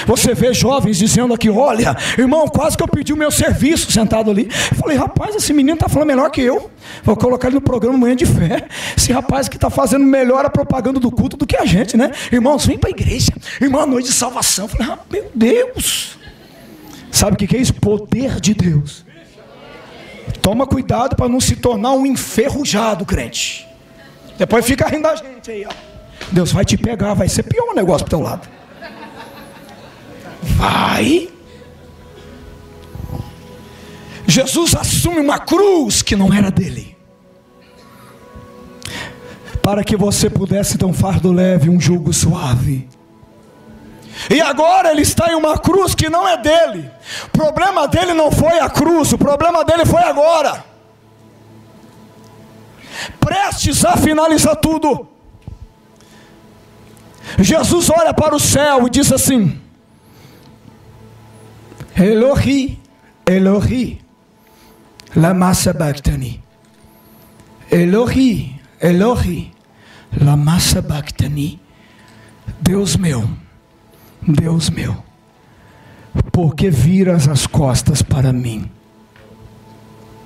Você 0.07 0.35
vê 0.35 0.53
jovens 0.53 0.99
dizendo 0.99 1.35
aqui: 1.35 1.51
olha, 1.51 1.97
irmão, 2.19 2.47
quase 2.49 2.77
que 2.77 2.83
eu 2.83 2.89
pedi 2.89 3.13
o 3.13 3.17
meu 3.17 3.31
serviço 3.31 3.91
sentado 3.91 4.31
ali. 4.31 4.49
Eu 4.71 4.77
falei: 4.77 4.97
rapaz, 4.97 5.35
esse 5.35 5.53
menino 5.53 5.75
está 5.75 5.89
falando 5.89 6.09
melhor 6.09 6.31
que 6.31 6.41
eu. 6.41 6.71
Vou 7.03 7.17
colocar 7.17 7.49
ele 7.49 7.57
no 7.57 7.61
programa 7.61 7.97
Manhã 7.99 8.17
de 8.17 8.27
Fé. 8.27 8.67
Esse 8.97 9.13
rapaz 9.13 9.49
que 9.49 9.57
está 9.57 9.71
fazendo 9.71 10.05
melhor 10.05 10.45
a 10.45 10.51
propaganda 10.51 10.99
do 10.99 11.11
culto 11.11 11.37
do 11.37 11.47
que 11.47 11.57
a 11.57 11.65
gente, 11.65 11.97
né? 11.97 12.11
Irmãos, 12.31 12.67
vem 12.67 12.79
para 12.79 12.91
a 12.91 12.93
igreja. 12.93 13.33
Irmão, 13.61 13.87
noite 13.87 14.07
de 14.07 14.15
salvação. 14.15 14.65
Eu 14.67 14.69
falei: 14.69 14.93
ah, 14.93 14.99
meu 15.11 15.31
Deus. 15.35 16.19
Sabe 17.11 17.35
o 17.35 17.37
que 17.37 17.57
é 17.57 17.61
isso? 17.61 17.75
Poder 17.75 18.41
de 18.41 18.55
Deus. 18.55 19.05
Toma 20.41 20.67
cuidado 20.67 21.15
para 21.15 21.29
não 21.29 21.41
se 21.41 21.57
tornar 21.57 21.93
um 21.93 22.07
enferrujado 22.07 23.05
crente. 23.05 23.67
Depois 24.39 24.65
fica 24.65 24.89
rindo 24.89 25.03
da 25.03 25.15
gente 25.15 25.51
aí, 25.51 25.65
ó. 25.65 25.71
Deus 26.31 26.51
vai 26.51 26.65
te 26.65 26.77
pegar, 26.77 27.15
vai 27.15 27.29
ser 27.29 27.43
pior 27.43 27.71
o 27.71 27.75
negócio 27.75 28.07
pro 28.07 28.17
teu 28.17 28.21
lado. 28.21 28.49
Vai. 30.43 31.29
Jesus 34.27 34.75
assume 34.75 35.21
uma 35.21 35.39
cruz 35.39 36.03
que 36.03 36.17
não 36.17 36.33
era 36.33 36.51
dele. 36.51 36.97
Para 39.63 39.85
que 39.85 39.97
você 39.97 40.29
pudesse 40.29 40.77
ter 40.77 40.85
um 40.85 40.93
fardo 40.93 41.31
leve, 41.31 41.71
um 41.71 41.81
jugo 41.81 42.13
suave. 42.13 42.89
E 44.31 44.41
agora 44.41 44.91
ele 44.91 45.03
está 45.03 45.31
em 45.31 45.35
uma 45.35 45.57
cruz 45.59 45.95
que 45.95 46.09
não 46.09 46.27
é 46.27 46.37
dele. 46.37 46.91
O 47.27 47.31
problema 47.31 47.87
dele 47.87 48.13
não 48.13 48.31
foi 48.31 48.59
a 48.59 48.69
cruz, 48.69 49.13
o 49.13 49.19
problema 49.19 49.65
dele 49.65 49.87
foi 49.87 50.03
agora. 50.03 50.65
Prestes 53.21 53.85
a 53.85 53.97
finalizar 53.97 54.57
tudo. 54.57 55.09
Jesus 57.39 57.89
olha 57.91 58.13
para 58.13 58.35
o 58.35 58.41
céu 58.41 58.87
e 58.87 58.91
diz 58.91 59.13
assim: 59.13 59.62
Elohi, 61.97 62.79
Elohi, 63.27 64.01
lama 65.15 65.55
sabachthani. 65.55 66.41
Elohi, 67.71 68.61
Elohi, 68.81 69.53
lama 70.21 70.59
sabachthani. 70.59 71.61
Deus 72.61 72.97
meu, 72.97 73.29
Deus 74.27 74.71
meu, 74.71 74.97
por 76.31 76.55
que 76.55 76.71
viras 76.71 77.29
as 77.29 77.47
costas 77.47 78.03
para 78.03 78.33
mim? 78.33 78.71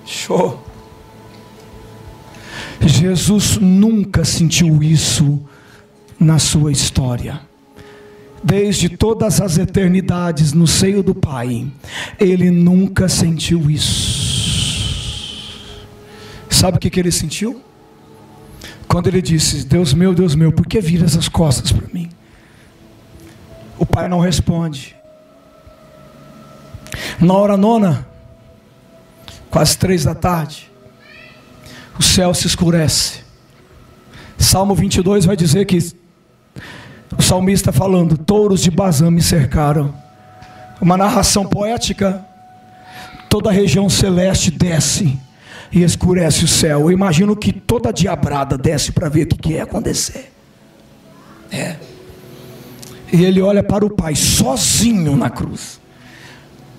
Show. 0.05 0.65
Jesus 2.81 3.57
nunca 3.57 4.25
sentiu 4.25 4.83
isso 4.83 5.41
na 6.19 6.39
sua 6.39 6.71
história. 6.71 7.41
Desde 8.47 8.89
todas 8.89 9.41
as 9.41 9.59
eternidades 9.59 10.53
no 10.53 10.69
seio 10.69 11.03
do 11.03 11.13
Pai, 11.13 11.67
ele 12.19 12.49
nunca 12.49 13.09
sentiu 13.09 13.69
isso. 13.69 14.87
Sabe 16.49 16.77
o 16.77 16.81
que, 16.81 16.89
que 16.89 17.01
ele 17.01 17.11
sentiu? 17.11 17.61
Quando 18.87 19.09
ele 19.09 19.21
disse: 19.21 19.67
Deus 19.67 19.93
meu, 19.93 20.15
Deus 20.15 20.37
meu, 20.37 20.53
por 20.53 20.65
que 20.65 20.81
viras 20.81 21.17
as 21.17 21.29
costas 21.29 21.73
para 21.73 21.89
mim? 21.93 22.09
O 23.77 23.85
pai 23.85 24.09
não 24.09 24.21
responde. 24.21 24.95
Na 27.21 27.35
hora 27.35 27.57
nona, 27.57 28.07
quase 29.51 29.77
três 29.77 30.05
da 30.05 30.15
tarde, 30.15 30.71
o 31.99 32.03
céu 32.03 32.33
se 32.33 32.47
escurece. 32.47 33.25
Salmo 34.39 34.73
22 34.73 35.25
vai 35.25 35.37
dizer 35.37 35.65
que 35.67 35.79
o 37.17 37.23
salmista 37.23 37.73
falando: 37.73 38.17
touros 38.17 38.63
de 38.63 38.71
Bazã 38.71 39.11
me 39.11 39.23
cercaram. 39.23 39.95
Uma 40.81 40.97
narração 40.97 41.47
poética. 41.47 42.25
Toda 43.29 43.51
a 43.51 43.53
região 43.53 43.89
celeste 43.89 44.51
desce 44.51 45.19
e 45.73 45.83
escurece 45.83 46.45
o 46.45 46.49
céu. 46.49 46.81
Eu 46.83 46.93
imagino 46.93 47.37
que 47.37 47.53
toda 47.53 47.89
a 47.89 47.93
diabrada 47.93 48.57
desce 48.57 48.93
para 48.93 49.09
ver 49.09 49.25
o 49.25 49.27
que, 49.29 49.37
que 49.37 49.53
ia 49.55 49.65
acontecer. 49.65 50.33
É. 51.51 51.77
E 53.13 53.25
ele 53.25 53.41
olha 53.41 53.63
para 53.63 53.85
o 53.85 53.91
Pai 53.91 54.15
sozinho 54.15 55.17
na 55.17 55.31
cruz. 55.31 55.81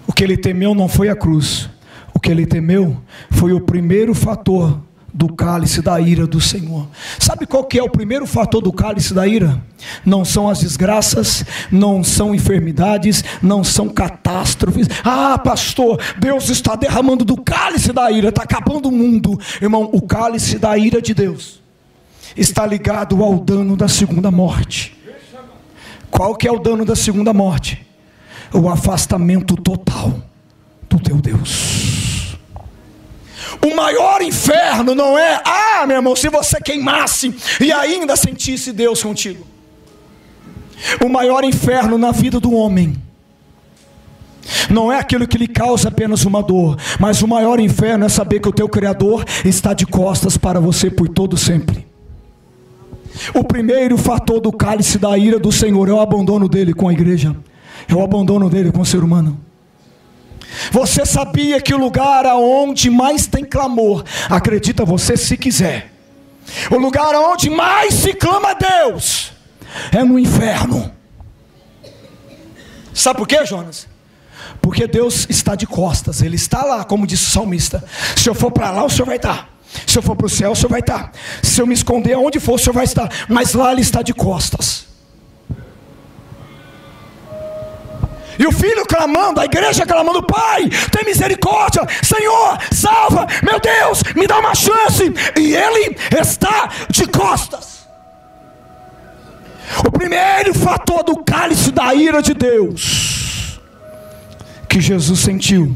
O 0.08 0.14
que 0.14 0.24
ele 0.24 0.38
temeu 0.38 0.74
não 0.74 0.88
foi 0.88 1.10
a 1.10 1.16
cruz. 1.16 1.70
O 2.14 2.20
que 2.20 2.32
ele 2.32 2.46
temeu 2.46 2.98
foi 3.30 3.54
o 3.54 3.62
primeiro 3.62 4.14
fator 4.14 4.80
do 5.18 5.34
cálice 5.34 5.82
da 5.82 6.00
ira 6.00 6.28
do 6.28 6.40
Senhor. 6.40 6.88
Sabe 7.18 7.48
qual 7.48 7.64
que 7.64 7.80
é 7.80 7.82
o 7.84 7.90
primeiro 7.90 8.28
fator 8.28 8.62
do 8.62 8.72
cálice 8.72 9.16
da 9.16 9.26
ira? 9.28 9.60
Não 10.06 10.24
são 10.24 10.48
as 10.48 10.60
desgraças, 10.60 11.44
não 11.72 12.04
são 12.04 12.36
enfermidades, 12.36 13.24
não 13.42 13.64
são 13.64 13.90
catástrofes. 13.90 14.88
Ah, 15.04 15.36
pastor, 15.40 16.00
Deus 16.20 16.50
está 16.50 16.76
derramando 16.76 17.26
do 17.26 17.36
cálice 17.36 17.92
da 17.92 18.12
ira, 18.12 18.30
está 18.30 18.44
acabando 18.44 18.90
o 18.90 18.92
mundo. 18.92 19.40
Irmão, 19.60 19.90
o 19.92 20.04
cálice 20.04 20.60
da 20.60 20.78
ira 20.78 21.02
de 21.02 21.16
Deus 21.16 21.64
está 22.36 22.64
ligado 22.68 23.24
ao 23.24 23.40
dano 23.40 23.76
da 23.76 23.88
segunda 23.88 24.30
morte. 24.30 24.96
Qual 26.12 26.36
que 26.36 26.48
é 26.48 26.52
o 26.52 26.60
dano 26.60 26.86
da 26.86 26.96
segunda 26.96 27.34
morte? 27.34 27.84
O 28.54 28.70
afastamento 28.70 29.56
total 29.56 30.14
do 30.88 31.00
teu 31.00 31.18
Deus. 31.18 31.97
O 33.68 33.76
maior 33.76 34.22
inferno 34.22 34.96
não 34.96 35.18
é, 35.20 35.42
ah, 35.44 35.86
meu 35.86 35.98
irmão, 35.98 36.16
se 36.16 36.30
você 36.30 36.58
queimasse 36.62 37.36
e 37.60 37.70
ainda 37.70 38.16
sentisse 38.16 38.72
Deus 38.72 39.04
contigo. 39.04 39.46
O 41.04 41.10
maior 41.10 41.44
inferno 41.44 41.98
na 41.98 42.12
vida 42.12 42.40
do 42.40 42.54
homem 42.54 42.96
não 44.70 44.90
é 44.90 44.98
aquilo 44.98 45.28
que 45.28 45.38
lhe 45.38 45.50
causa 45.50 45.90
apenas 45.90 46.24
uma 46.24 46.42
dor, 46.42 46.78
mas 46.98 47.22
o 47.22 47.28
maior 47.28 47.60
inferno 47.60 48.06
é 48.06 48.10
saber 48.10 48.40
que 48.40 48.48
o 48.48 48.54
teu 48.54 48.70
Criador 48.70 49.26
está 49.44 49.74
de 49.74 49.86
costas 49.86 50.38
para 50.38 50.62
você 50.62 50.90
por 50.90 51.10
todo 51.10 51.36
sempre. 51.36 51.86
O 53.36 53.44
primeiro 53.44 53.98
fator 53.98 54.40
do 54.40 54.54
cálice 54.54 54.98
da 54.98 55.18
ira 55.18 55.40
do 55.40 55.52
Senhor 55.52 55.90
é 55.90 55.92
o 55.92 56.00
abandono 56.00 56.48
dele 56.48 56.74
com 56.74 56.88
a 56.88 56.94
igreja, 56.94 57.36
é 57.90 57.94
o 57.94 58.02
abandono 58.02 58.50
dele 58.50 58.72
com 58.72 58.80
o 58.80 58.86
ser 58.86 59.04
humano. 59.04 59.47
Você 60.72 61.06
sabia 61.06 61.62
que 61.62 61.74
o 61.74 61.78
lugar 61.78 62.26
aonde 62.26 62.90
mais 62.90 63.28
tem 63.28 63.44
clamor, 63.44 64.04
acredita 64.30 64.86
você 64.86 65.16
se 65.18 65.38
quiser, 65.38 65.92
o 66.72 66.78
lugar 66.78 67.14
aonde 67.14 67.50
mais 67.50 67.94
se 67.94 68.14
clama 68.14 68.52
a 68.52 68.54
Deus 68.54 69.38
é 69.92 70.04
no 70.04 70.18
inferno. 70.18 70.92
Sabe 72.94 73.20
por 73.20 73.28
quê, 73.28 73.46
Jonas? 73.46 73.88
Porque 74.62 74.88
Deus 74.88 75.28
está 75.30 75.56
de 75.56 75.68
costas, 75.68 76.22
Ele 76.22 76.36
está 76.36 76.64
lá, 76.64 76.84
como 76.84 77.06
disse 77.06 77.28
o 77.28 77.32
salmista. 77.32 77.84
Se 78.16 78.30
eu 78.30 78.34
for 78.34 78.52
para 78.52 78.72
lá, 78.72 78.84
o 78.84 78.90
Senhor 78.90 79.06
vai 79.06 79.18
estar. 79.18 79.50
Se 79.86 79.98
eu 79.98 80.02
for 80.02 80.16
para 80.16 80.26
o 80.26 80.30
céu, 80.30 80.52
o 80.52 80.56
Senhor 80.56 80.70
vai 80.70 80.80
estar. 80.80 81.12
Se 81.44 81.62
eu 81.62 81.68
me 81.68 81.74
esconder 81.74 82.14
aonde 82.14 82.40
for, 82.40 82.54
o 82.54 82.58
Senhor 82.58 82.74
vai 82.74 82.86
estar. 82.86 83.10
Mas 83.30 83.54
lá 83.54 83.72
Ele 83.72 83.82
está 83.82 84.02
de 84.02 84.14
costas. 84.14 84.87
E 88.40 88.46
o 88.46 88.52
filho 88.52 88.86
clamando, 88.86 89.40
a 89.40 89.46
igreja 89.46 89.86
clamando: 89.86 90.24
Pai, 90.24 90.70
tem 90.92 91.06
misericórdia, 91.06 91.84
Senhor, 92.02 92.58
salva, 92.72 93.28
meu 93.44 93.60
Deus, 93.60 94.04
me 94.16 94.28
dá 94.28 94.40
uma 94.40 94.56
chance. 94.56 95.04
E 95.38 95.56
ele 95.56 95.98
está 96.20 96.70
de 96.90 97.08
costas. 97.08 97.88
O 99.86 99.92
primeiro 99.92 100.54
fator 100.54 101.04
do 101.04 101.18
cálice 101.18 101.72
da 101.72 101.94
ira 101.94 102.22
de 102.22 102.34
Deus 102.34 103.60
que 104.70 104.80
Jesus 104.80 105.20
sentiu 105.20 105.76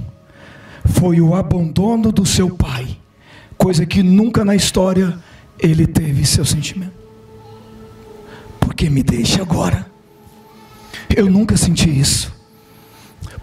foi 0.85 1.19
o 1.19 1.35
abandono 1.35 2.11
do 2.11 2.25
seu 2.25 2.49
pai 2.49 3.01
coisa 3.61 3.85
que 3.85 4.01
nunca 4.01 4.43
na 4.43 4.55
história 4.55 5.19
ele 5.59 5.85
teve 5.85 6.25
seu 6.25 6.43
sentimento. 6.43 6.93
Porque 8.59 8.89
me 8.89 9.03
deixa 9.03 9.43
agora? 9.43 9.85
Eu 11.15 11.29
nunca 11.29 11.55
senti 11.55 11.87
isso. 11.87 12.33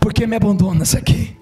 Por 0.00 0.12
que 0.12 0.26
me 0.26 0.36
abandonas 0.36 0.94
aqui? 0.94 1.36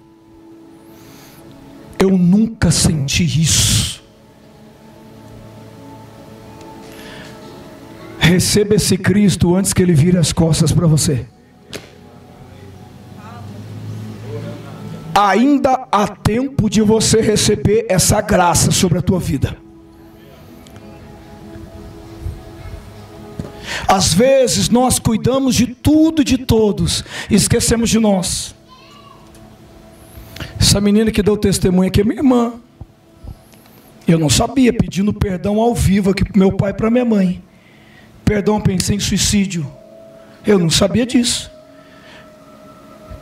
Eu 1.99 2.17
nunca 2.17 2.71
senti 2.71 3.23
isso. 3.23 4.03
Receba 8.19 8.75
esse 8.75 8.97
Cristo 8.97 9.55
antes 9.55 9.73
que 9.73 9.81
ele 9.81 9.93
vire 9.93 10.17
as 10.17 10.33
costas 10.33 10.71
para 10.71 10.85
você. 10.85 11.25
ainda 15.17 15.87
há 15.91 16.07
tempo 16.07 16.69
de 16.69 16.79
você 16.81 17.19
receber 17.21 17.87
essa 17.89 18.21
graça 18.21 18.71
sobre 18.71 18.99
a 18.99 19.01
tua 19.01 19.19
vida. 19.19 19.57
Às 23.87 24.13
vezes 24.13 24.69
nós 24.69 24.99
cuidamos 24.99 25.55
de 25.55 25.67
tudo 25.67 26.21
e 26.21 26.25
de 26.25 26.37
todos, 26.37 27.03
e 27.29 27.35
esquecemos 27.35 27.89
de 27.89 27.99
nós. 27.99 28.53
Essa 30.59 30.81
menina 30.81 31.11
que 31.11 31.23
deu 31.23 31.37
testemunho 31.37 31.87
aqui 31.87 32.01
é 32.01 32.03
minha 32.03 32.17
irmã. 32.17 32.53
Eu 34.05 34.19
não 34.19 34.29
sabia, 34.29 34.73
pedindo 34.73 35.13
perdão 35.13 35.59
ao 35.59 35.73
vivo 35.73 36.11
aqui 36.11 36.25
para 36.25 36.37
meu 36.37 36.51
pai 36.51 36.71
e 36.71 36.73
para 36.73 36.89
minha 36.89 37.05
mãe. 37.05 37.41
Perdão, 38.25 38.59
pensei 38.59 38.97
em 38.97 38.99
suicídio. 38.99 39.65
Eu 40.45 40.59
não 40.59 40.69
sabia 40.69 41.05
disso. 41.05 41.49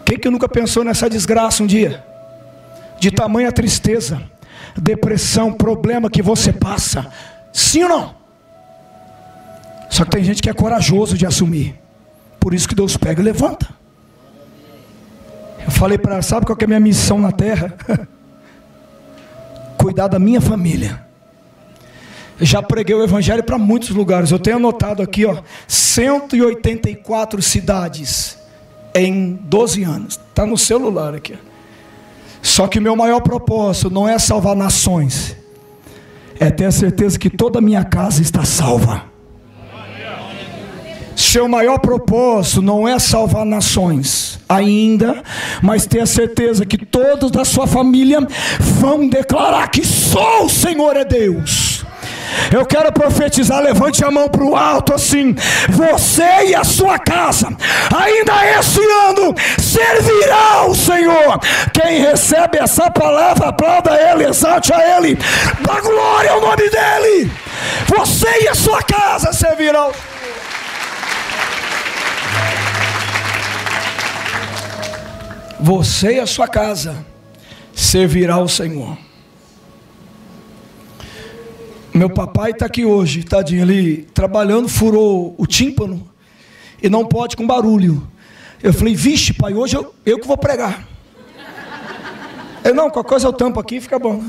Quem 0.03 0.17
que 0.17 0.29
nunca 0.29 0.47
pensou 0.47 0.83
nessa 0.83 1.09
desgraça 1.09 1.63
um 1.63 1.67
dia? 1.67 2.03
De 2.99 3.11
tamanha 3.11 3.51
tristeza, 3.51 4.21
depressão, 4.77 5.53
problema 5.53 6.09
que 6.09 6.21
você 6.21 6.53
passa. 6.53 7.11
Sim 7.51 7.83
ou 7.83 7.89
não? 7.89 8.24
Só 9.95 10.03
que 10.03 10.11
tem 10.11 10.25
gente 10.25 10.41
que 10.41 10.49
é 10.49 10.53
corajoso 10.53 11.17
de 11.17 11.25
assumir. 11.25 11.73
Por 12.37 12.53
isso 12.53 12.67
que 12.67 12.75
Deus 12.75 12.97
pega 12.97 13.21
e 13.21 13.23
levanta. 13.23 13.69
Eu 15.63 15.71
falei 15.71 15.97
para 15.97 16.15
ela, 16.15 16.21
sabe 16.21 16.45
qual 16.45 16.57
é 16.59 16.63
a 16.65 16.67
minha 16.67 16.81
missão 16.81 17.17
na 17.17 17.31
terra? 17.31 17.73
Cuidar 19.79 20.09
da 20.09 20.19
minha 20.19 20.41
família. 20.41 21.01
Eu 22.37 22.45
já 22.45 22.61
preguei 22.61 22.93
o 22.93 23.05
evangelho 23.05 23.41
para 23.41 23.57
muitos 23.57 23.91
lugares. 23.91 24.31
Eu 24.31 24.37
tenho 24.37 24.57
anotado 24.57 25.01
aqui, 25.01 25.25
ó, 25.25 25.41
184 25.65 27.41
cidades 27.41 28.37
em 28.93 29.39
12 29.43 29.83
anos. 29.83 30.19
Está 30.27 30.45
no 30.45 30.57
celular 30.57 31.15
aqui. 31.15 31.37
Só 32.41 32.67
que 32.67 32.79
o 32.79 32.81
meu 32.81 32.97
maior 32.97 33.21
propósito 33.21 33.89
não 33.89 34.09
é 34.09 34.19
salvar 34.19 34.57
nações, 34.57 35.37
é 36.37 36.51
ter 36.51 36.65
a 36.65 36.71
certeza 36.71 37.17
que 37.17 37.29
toda 37.29 37.59
a 37.59 37.61
minha 37.61 37.85
casa 37.85 38.21
está 38.21 38.43
salva. 38.43 39.14
Seu 41.35 41.49
maior 41.49 41.79
propósito 41.79 42.61
não 42.61 42.87
é 42.87 42.97
salvar 42.97 43.45
nações 43.45 44.39
ainda, 44.47 45.21
mas 45.61 45.85
ter 45.85 45.99
a 45.99 46.05
certeza 46.05 46.65
que 46.65 46.77
todos 46.77 47.29
da 47.29 47.43
sua 47.43 47.67
família 47.67 48.25
vão 48.57 49.05
declarar 49.09 49.67
que 49.67 49.85
só 49.85 50.45
o 50.45 50.49
Senhor 50.49 50.95
é 50.95 51.03
Deus. 51.03 51.83
Eu 52.53 52.65
quero 52.65 52.89
profetizar, 52.93 53.61
levante 53.61 54.01
a 54.05 54.09
mão 54.09 54.29
para 54.29 54.45
o 54.45 54.55
alto 54.55 54.93
assim. 54.93 55.35
Você 55.67 56.23
e 56.47 56.55
a 56.55 56.63
sua 56.63 56.97
casa, 56.97 57.49
ainda 57.93 58.57
esse 58.57 58.79
ano, 59.09 59.35
servirá 59.59 60.53
ao 60.59 60.73
Senhor. 60.73 61.37
Quem 61.73 61.99
recebe 61.99 62.59
essa 62.59 62.89
palavra, 62.89 63.49
aplauda 63.49 63.91
Ele, 63.91 64.23
exalte 64.23 64.73
a 64.73 64.97
Ele, 64.97 65.17
dá 65.59 65.81
glória 65.81 66.31
ao 66.31 66.39
nome 66.39 66.69
dEle. 66.69 67.29
Você 67.87 68.43
e 68.43 68.47
a 68.47 68.55
sua 68.55 68.81
casa 68.81 69.33
servirão. 69.33 69.91
Você 75.59 76.17
e 76.17 76.19
a 76.19 76.27
sua 76.27 76.47
casa 76.47 77.05
servirá 77.73 78.35
ao 78.35 78.47
Senhor. 78.47 78.97
Meu 81.93 82.09
papai 82.09 82.51
está 82.51 82.65
aqui 82.65 82.85
hoje, 82.85 83.23
tadinho, 83.23 83.61
ele 83.61 84.03
trabalhando, 84.13 84.67
furou 84.67 85.33
o 85.37 85.47
tímpano 85.47 86.07
e 86.83 86.89
não 86.89 87.05
pode 87.05 87.37
com 87.37 87.47
barulho. 87.47 88.05
Eu 88.61 88.73
falei, 88.73 88.93
vixe, 88.93 89.33
pai, 89.33 89.53
hoje 89.53 89.75
eu, 89.75 89.93
eu 90.05 90.19
que 90.19 90.27
vou 90.27 90.37
pregar. 90.37 90.85
Eu, 92.63 92.75
não, 92.75 92.89
qualquer 92.89 93.09
coisa 93.09 93.27
eu 93.27 93.33
tampo 93.33 93.59
aqui, 93.59 93.79
fica 93.79 93.97
bom. 93.97 94.23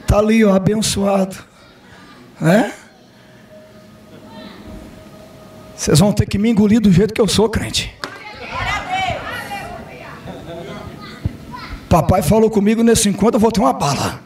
Está 0.00 0.18
ali, 0.18 0.44
ó, 0.44 0.54
abençoado. 0.54 1.36
Né? 2.40 2.72
Vocês 5.82 5.98
vão 5.98 6.12
ter 6.12 6.26
que 6.26 6.38
me 6.38 6.48
engolir 6.48 6.80
do 6.80 6.92
jeito 6.92 7.12
que 7.12 7.20
eu 7.20 7.26
sou, 7.26 7.50
crente. 7.50 7.92
Papai 11.88 12.22
falou 12.22 12.48
comigo 12.48 12.84
nesse 12.84 13.08
encontro, 13.08 13.34
eu 13.34 13.40
vou 13.40 13.50
ter 13.50 13.58
uma 13.58 13.72
bala. 13.72 14.20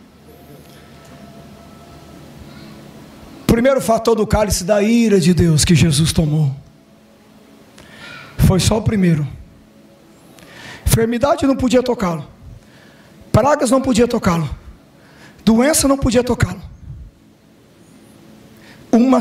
Primeiro 3.47 3.81
fator 3.81 4.15
do 4.15 4.27
cálice 4.27 4.65
da 4.65 4.83
ira 4.83 5.19
de 5.19 5.33
Deus 5.33 5.65
que 5.65 5.75
Jesus 5.75 6.13
tomou. 6.13 6.55
Foi 8.37 8.61
só 8.61 8.77
o 8.77 8.83
primeiro. 8.83 9.27
Enfermidade 10.87 11.47
não 11.47 11.57
podia 11.57 11.83
tocá-lo. 11.83 12.27
Pragas 13.33 13.71
não 13.71 13.81
podia 13.81 14.07
tocá-lo. 14.07 14.51
Doença 15.43 15.89
não 15.89 15.97
podia 15.97 16.23
tocá-lo. 16.23 16.61
Uma, 18.93 19.21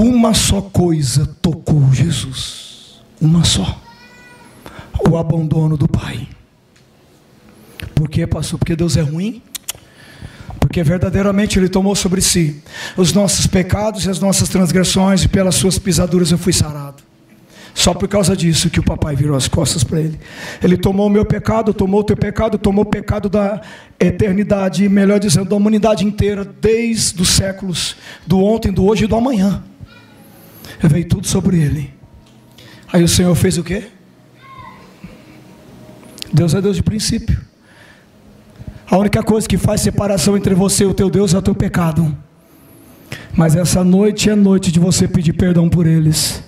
uma 0.00 0.34
só 0.34 0.60
coisa 0.60 1.26
tocou 1.42 1.92
Jesus. 1.92 3.00
Uma 3.20 3.44
só. 3.44 3.80
O 5.08 5.16
abandono 5.16 5.76
do 5.76 5.88
Pai. 5.88 6.28
Por 7.94 8.08
que, 8.08 8.26
pastor? 8.26 8.58
Porque 8.58 8.76
Deus 8.76 8.96
é 8.96 9.00
ruim? 9.00 9.42
Porque 10.60 10.82
verdadeiramente 10.82 11.58
Ele 11.58 11.68
tomou 11.68 11.94
sobre 11.96 12.20
si 12.20 12.62
os 12.96 13.12
nossos 13.12 13.46
pecados 13.46 14.04
e 14.04 14.10
as 14.10 14.20
nossas 14.20 14.48
transgressões, 14.48 15.24
e 15.24 15.28
pelas 15.28 15.54
suas 15.54 15.78
pisaduras 15.78 16.30
eu 16.30 16.38
fui 16.38 16.52
sarado. 16.52 17.02
Só 17.74 17.94
por 17.94 18.08
causa 18.08 18.36
disso 18.36 18.68
que 18.68 18.80
o 18.80 18.82
papai 18.82 19.14
virou 19.14 19.36
as 19.36 19.46
costas 19.46 19.84
para 19.84 20.00
ele. 20.00 20.18
Ele 20.60 20.76
tomou 20.76 21.06
o 21.06 21.10
meu 21.10 21.24
pecado, 21.24 21.72
tomou 21.72 22.00
o 22.00 22.04
teu 22.04 22.16
pecado, 22.16 22.58
tomou 22.58 22.82
o 22.82 22.88
pecado 22.88 23.28
da 23.28 23.60
eternidade, 24.00 24.88
melhor 24.88 25.20
dizendo, 25.20 25.50
da 25.50 25.54
humanidade 25.56 26.04
inteira, 26.04 26.44
desde 26.44 27.22
os 27.22 27.28
séculos, 27.28 27.94
do 28.26 28.40
ontem, 28.40 28.72
do 28.72 28.84
hoje 28.84 29.04
e 29.04 29.06
do 29.06 29.14
amanhã. 29.14 29.62
Veio 30.82 31.08
tudo 31.08 31.26
sobre 31.26 31.58
ele. 31.58 31.92
Aí 32.92 33.02
o 33.02 33.08
Senhor 33.08 33.34
fez 33.34 33.58
o 33.58 33.64
quê? 33.64 33.84
Deus 36.32 36.54
é 36.54 36.60
Deus 36.60 36.76
de 36.76 36.82
princípio. 36.82 37.40
A 38.90 38.96
única 38.96 39.22
coisa 39.22 39.46
que 39.46 39.58
faz 39.58 39.80
separação 39.80 40.36
entre 40.36 40.54
você 40.54 40.84
e 40.84 40.86
o 40.86 40.94
teu 40.94 41.10
Deus 41.10 41.34
é 41.34 41.38
o 41.38 41.42
teu 41.42 41.54
pecado. 41.54 42.16
Mas 43.34 43.54
essa 43.54 43.84
noite 43.84 44.30
é 44.30 44.34
noite 44.34 44.72
de 44.72 44.80
você 44.80 45.06
pedir 45.06 45.34
perdão 45.34 45.68
por 45.68 45.86
eles. 45.86 46.42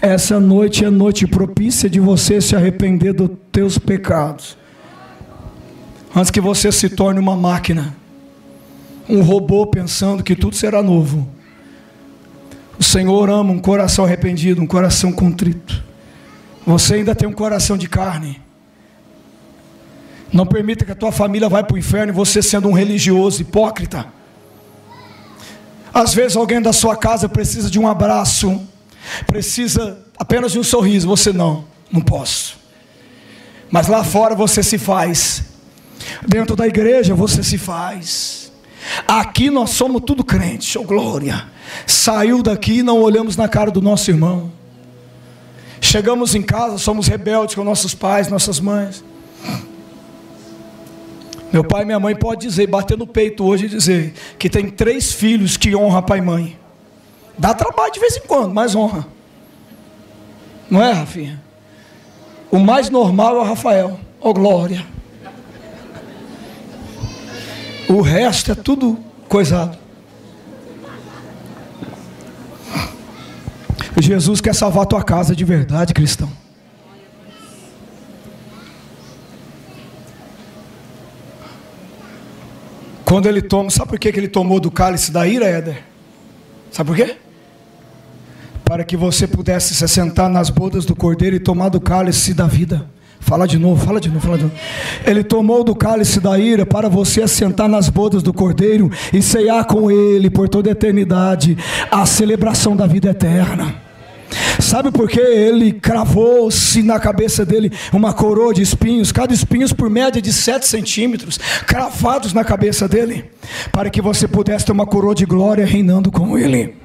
Essa 0.00 0.40
noite 0.40 0.84
é 0.84 0.90
noite 0.90 1.26
propícia 1.26 1.88
de 1.88 2.00
você 2.00 2.40
se 2.40 2.56
arrepender 2.56 3.12
dos 3.12 3.30
teus 3.52 3.78
pecados. 3.78 4.56
Antes 6.14 6.30
que 6.30 6.40
você 6.40 6.72
se 6.72 6.88
torne 6.88 7.20
uma 7.20 7.36
máquina, 7.36 7.94
um 9.08 9.22
robô 9.22 9.66
pensando 9.66 10.22
que 10.22 10.34
tudo 10.34 10.56
será 10.56 10.82
novo. 10.82 11.28
O 12.78 12.84
Senhor 12.84 13.30
ama 13.30 13.52
um 13.52 13.58
coração 13.58 14.04
arrependido, 14.04 14.62
um 14.62 14.66
coração 14.66 15.12
contrito. 15.12 15.82
Você 16.66 16.94
ainda 16.94 17.14
tem 17.14 17.28
um 17.28 17.32
coração 17.32 17.76
de 17.76 17.88
carne. 17.88 18.40
Não 20.32 20.44
permita 20.44 20.84
que 20.84 20.92
a 20.92 20.96
tua 20.96 21.12
família 21.12 21.48
vá 21.48 21.62
para 21.62 21.74
o 21.74 21.78
inferno 21.78 22.12
e 22.12 22.14
você 22.14 22.42
sendo 22.42 22.68
um 22.68 22.72
religioso 22.72 23.40
hipócrita. 23.40 24.06
Às 25.94 26.12
vezes 26.12 26.36
alguém 26.36 26.60
da 26.60 26.72
sua 26.72 26.96
casa 26.96 27.28
precisa 27.28 27.70
de 27.70 27.78
um 27.78 27.88
abraço, 27.88 28.60
precisa 29.26 29.98
apenas 30.18 30.52
de 30.52 30.58
um 30.58 30.62
sorriso, 30.62 31.06
você 31.06 31.32
não, 31.32 31.64
não 31.90 32.00
posso. 32.00 32.58
Mas 33.70 33.86
lá 33.86 34.04
fora 34.04 34.34
você 34.34 34.62
se 34.62 34.76
faz. 34.76 35.44
Dentro 36.26 36.54
da 36.54 36.66
igreja 36.66 37.14
você 37.14 37.42
se 37.42 37.56
faz. 37.56 38.45
Aqui 39.06 39.50
nós 39.50 39.70
somos 39.70 40.02
tudo 40.04 40.24
crentes, 40.24 40.74
oh 40.76 40.84
glória. 40.84 41.46
Saiu 41.86 42.42
daqui 42.42 42.78
e 42.78 42.82
não 42.82 43.00
olhamos 43.00 43.36
na 43.36 43.48
cara 43.48 43.70
do 43.70 43.80
nosso 43.80 44.10
irmão. 44.10 44.52
Chegamos 45.80 46.34
em 46.34 46.42
casa, 46.42 46.78
somos 46.78 47.06
rebeldes 47.06 47.54
com 47.54 47.64
nossos 47.64 47.94
pais, 47.94 48.28
nossas 48.28 48.60
mães. 48.60 49.04
Meu 51.52 51.62
pai 51.62 51.82
e 51.82 51.84
minha 51.86 52.00
mãe 52.00 52.14
pode 52.14 52.46
dizer, 52.46 52.66
bater 52.66 52.98
no 52.98 53.06
peito 53.06 53.44
hoje 53.44 53.66
e 53.66 53.68
dizer 53.68 54.14
que 54.38 54.50
tem 54.50 54.68
três 54.68 55.12
filhos 55.12 55.56
que 55.56 55.74
honra 55.76 56.02
pai 56.02 56.18
e 56.18 56.22
mãe. 56.22 56.58
Dá 57.38 57.54
trabalho 57.54 57.92
de 57.92 58.00
vez 58.00 58.16
em 58.16 58.20
quando, 58.20 58.52
mas 58.52 58.74
honra. 58.74 59.06
Não 60.70 60.82
é, 60.82 60.92
Rafinha? 60.92 61.42
O 62.50 62.58
mais 62.58 62.90
normal 62.90 63.36
é 63.36 63.40
o 63.40 63.44
Rafael. 63.44 64.00
Oh 64.20 64.32
glória. 64.32 64.84
O 67.88 68.00
resto 68.00 68.52
é 68.52 68.54
tudo 68.54 68.98
coisado. 69.28 69.78
Jesus 73.98 74.40
quer 74.40 74.54
salvar 74.54 74.82
a 74.82 74.86
tua 74.86 75.02
casa 75.02 75.34
de 75.34 75.44
verdade, 75.44 75.94
cristão. 75.94 76.30
Quando 83.04 83.26
ele 83.26 83.40
toma, 83.40 83.70
sabe 83.70 83.90
por 83.90 83.98
que 83.98 84.08
ele 84.08 84.28
tomou 84.28 84.58
do 84.58 84.70
cálice 84.70 85.12
da 85.12 85.26
ira, 85.26 85.46
Éder? 85.46 85.84
Sabe 86.72 86.88
por 86.88 86.96
quê? 86.96 87.16
Para 88.64 88.84
que 88.84 88.96
você 88.96 89.28
pudesse 89.28 89.74
se 89.74 89.88
sentar 89.88 90.28
nas 90.28 90.50
bodas 90.50 90.84
do 90.84 90.94
cordeiro 90.94 91.36
e 91.36 91.40
tomar 91.40 91.68
do 91.68 91.80
cálice 91.80 92.34
da 92.34 92.46
vida. 92.46 92.84
Fala 93.26 93.44
de 93.44 93.58
novo, 93.58 93.84
fala 93.84 94.00
de 94.00 94.08
novo, 94.08 94.20
fala 94.20 94.38
de 94.38 94.44
novo. 94.44 94.54
Ele 95.04 95.24
tomou 95.24 95.64
do 95.64 95.74
cálice 95.74 96.20
da 96.20 96.38
ira 96.38 96.64
para 96.64 96.88
você 96.88 97.22
assentar 97.22 97.68
nas 97.68 97.88
bodas 97.88 98.22
do 98.22 98.32
cordeiro 98.32 98.88
e 99.12 99.20
ceiar 99.20 99.64
com 99.66 99.90
ele 99.90 100.30
por 100.30 100.48
toda 100.48 100.70
a 100.70 100.72
eternidade 100.72 101.58
a 101.90 102.06
celebração 102.06 102.76
da 102.76 102.86
vida 102.86 103.10
eterna. 103.10 103.74
Sabe 104.60 104.92
por 104.92 105.08
que 105.08 105.18
ele 105.18 105.72
cravou-se 105.72 106.84
na 106.84 107.00
cabeça 107.00 107.44
dele 107.44 107.72
uma 107.92 108.12
coroa 108.12 108.54
de 108.54 108.62
espinhos, 108.62 109.10
cada 109.10 109.34
espinhos 109.34 109.72
por 109.72 109.90
média 109.90 110.22
de 110.22 110.32
7 110.32 110.64
centímetros, 110.64 111.36
cravados 111.66 112.32
na 112.32 112.44
cabeça 112.44 112.86
dele, 112.86 113.24
para 113.72 113.90
que 113.90 114.00
você 114.00 114.28
pudesse 114.28 114.66
ter 114.66 114.72
uma 114.72 114.86
coroa 114.86 115.16
de 115.16 115.26
glória 115.26 115.66
reinando 115.66 116.12
com 116.12 116.38
ele. 116.38 116.76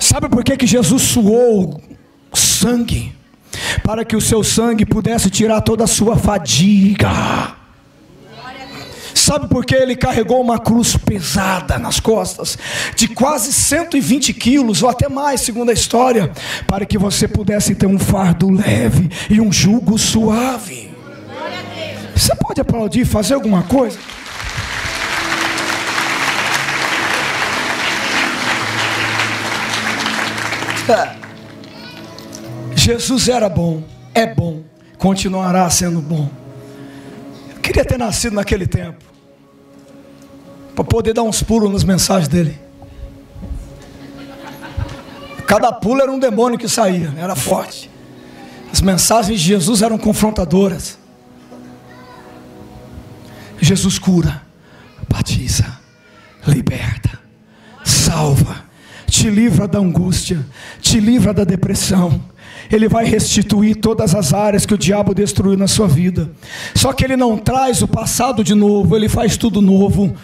Sabe 0.00 0.28
por 0.28 0.42
que, 0.42 0.56
que 0.56 0.66
Jesus 0.66 1.02
suou 1.02 1.80
sangue? 2.34 3.21
Para 3.82 4.04
que 4.04 4.16
o 4.16 4.20
seu 4.20 4.42
sangue 4.42 4.84
pudesse 4.84 5.30
tirar 5.30 5.60
toda 5.60 5.84
a 5.84 5.88
sua 5.88 6.16
fadiga 6.16 7.52
Sabe 9.14 9.48
por 9.48 9.64
que 9.64 9.74
ele 9.74 9.94
carregou 9.94 10.40
uma 10.40 10.58
cruz 10.58 10.96
pesada 10.96 11.78
nas 11.78 12.00
costas, 12.00 12.58
de 12.96 13.06
quase 13.08 13.52
120 13.52 14.32
quilos, 14.34 14.82
ou 14.82 14.88
até 14.88 15.08
mais, 15.08 15.42
segundo 15.42 15.70
a 15.70 15.72
história, 15.72 16.32
para 16.66 16.84
que 16.84 16.98
você 16.98 17.28
pudesse 17.28 17.74
ter 17.74 17.86
um 17.86 17.98
fardo 17.98 18.50
leve 18.50 19.10
e 19.30 19.40
um 19.40 19.52
jugo 19.52 19.98
suave. 19.98 20.90
Você 22.16 22.34
pode 22.34 22.60
aplaudir, 22.60 23.04
fazer 23.04 23.34
alguma 23.34 23.62
coisa? 23.62 23.98
Jesus 32.84 33.28
era 33.28 33.48
bom, 33.48 33.84
é 34.12 34.34
bom, 34.34 34.64
continuará 34.98 35.70
sendo 35.70 36.00
bom. 36.00 36.28
Eu 37.54 37.60
queria 37.60 37.84
ter 37.84 37.96
nascido 37.96 38.34
naquele 38.34 38.66
tempo 38.66 39.04
para 40.74 40.82
poder 40.82 41.14
dar 41.14 41.22
uns 41.22 41.44
pulos 41.44 41.70
nas 41.70 41.84
mensagens 41.84 42.26
dele. 42.26 42.58
Cada 45.46 45.72
pulo 45.72 46.02
era 46.02 46.10
um 46.10 46.18
demônio 46.18 46.58
que 46.58 46.68
saía, 46.68 47.10
né? 47.10 47.22
era 47.22 47.36
forte. 47.36 47.88
As 48.72 48.80
mensagens 48.80 49.40
de 49.40 49.46
Jesus 49.46 49.80
eram 49.80 49.96
confrontadoras. 49.96 50.98
Jesus 53.60 53.96
cura, 53.96 54.42
batiza, 55.08 55.78
liberta, 56.44 57.16
salva, 57.84 58.64
te 59.06 59.30
livra 59.30 59.68
da 59.68 59.78
angústia, 59.78 60.44
te 60.80 60.98
livra 60.98 61.32
da 61.32 61.44
depressão. 61.44 62.31
Ele 62.70 62.88
vai 62.88 63.04
restituir 63.04 63.76
todas 63.76 64.14
as 64.14 64.32
áreas 64.32 64.66
que 64.66 64.74
o 64.74 64.78
diabo 64.78 65.14
destruiu 65.14 65.56
na 65.56 65.66
sua 65.66 65.86
vida. 65.88 66.30
Só 66.74 66.92
que 66.92 67.04
ele 67.04 67.16
não 67.16 67.36
traz 67.36 67.82
o 67.82 67.88
passado 67.88 68.44
de 68.44 68.54
novo, 68.54 68.96
ele 68.96 69.08
faz 69.08 69.36
tudo 69.36 69.60
novo. 69.60 70.14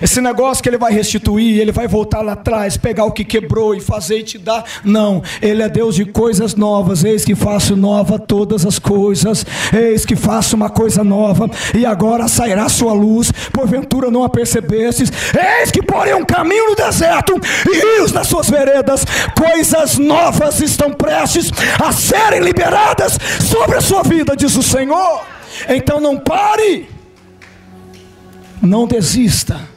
Esse 0.00 0.20
negócio 0.20 0.62
que 0.62 0.68
ele 0.68 0.78
vai 0.78 0.92
restituir, 0.92 1.60
ele 1.60 1.72
vai 1.72 1.86
voltar 1.86 2.22
lá 2.22 2.32
atrás, 2.32 2.76
pegar 2.76 3.04
o 3.04 3.12
que 3.12 3.24
quebrou 3.24 3.74
e 3.74 3.80
fazer 3.80 4.18
e 4.18 4.22
te 4.22 4.38
dar. 4.38 4.64
Não, 4.84 5.22
ele 5.40 5.62
é 5.62 5.68
Deus 5.68 5.94
de 5.94 6.04
coisas 6.04 6.54
novas. 6.54 7.04
Eis 7.04 7.24
que 7.24 7.34
faço 7.34 7.76
nova 7.76 8.18
todas 8.18 8.64
as 8.66 8.78
coisas. 8.78 9.44
Eis 9.72 10.04
que 10.04 10.16
faço 10.16 10.56
uma 10.56 10.70
coisa 10.70 11.04
nova. 11.04 11.50
E 11.74 11.84
agora 11.84 12.28
sairá 12.28 12.68
sua 12.68 12.92
luz. 12.92 13.30
Porventura 13.52 14.10
não 14.10 14.24
a 14.24 14.28
percebestes. 14.28 15.12
Eis 15.60 15.70
que 15.70 15.82
porém 15.82 16.14
um 16.14 16.24
caminho 16.24 16.70
no 16.70 16.76
deserto 16.76 17.34
e 17.68 17.98
rios 17.98 18.12
nas 18.12 18.26
suas 18.26 18.48
veredas. 18.48 19.04
Coisas 19.36 19.98
novas 19.98 20.60
estão 20.60 20.92
prestes 20.92 21.50
a 21.80 21.92
serem 21.92 22.40
liberadas 22.40 23.18
sobre 23.40 23.76
a 23.76 23.80
sua 23.80 24.02
vida, 24.02 24.36
diz 24.36 24.56
o 24.56 24.62
Senhor. 24.62 25.24
Então 25.68 26.00
não 26.00 26.18
pare. 26.18 26.88
Não 28.60 28.86
desista 28.86 29.71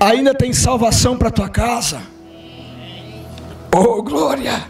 ainda 0.00 0.34
tem 0.34 0.52
salvação 0.52 1.16
para 1.16 1.30
tua 1.30 1.48
casa. 1.48 2.02
Oh, 3.74 4.02
glória! 4.02 4.66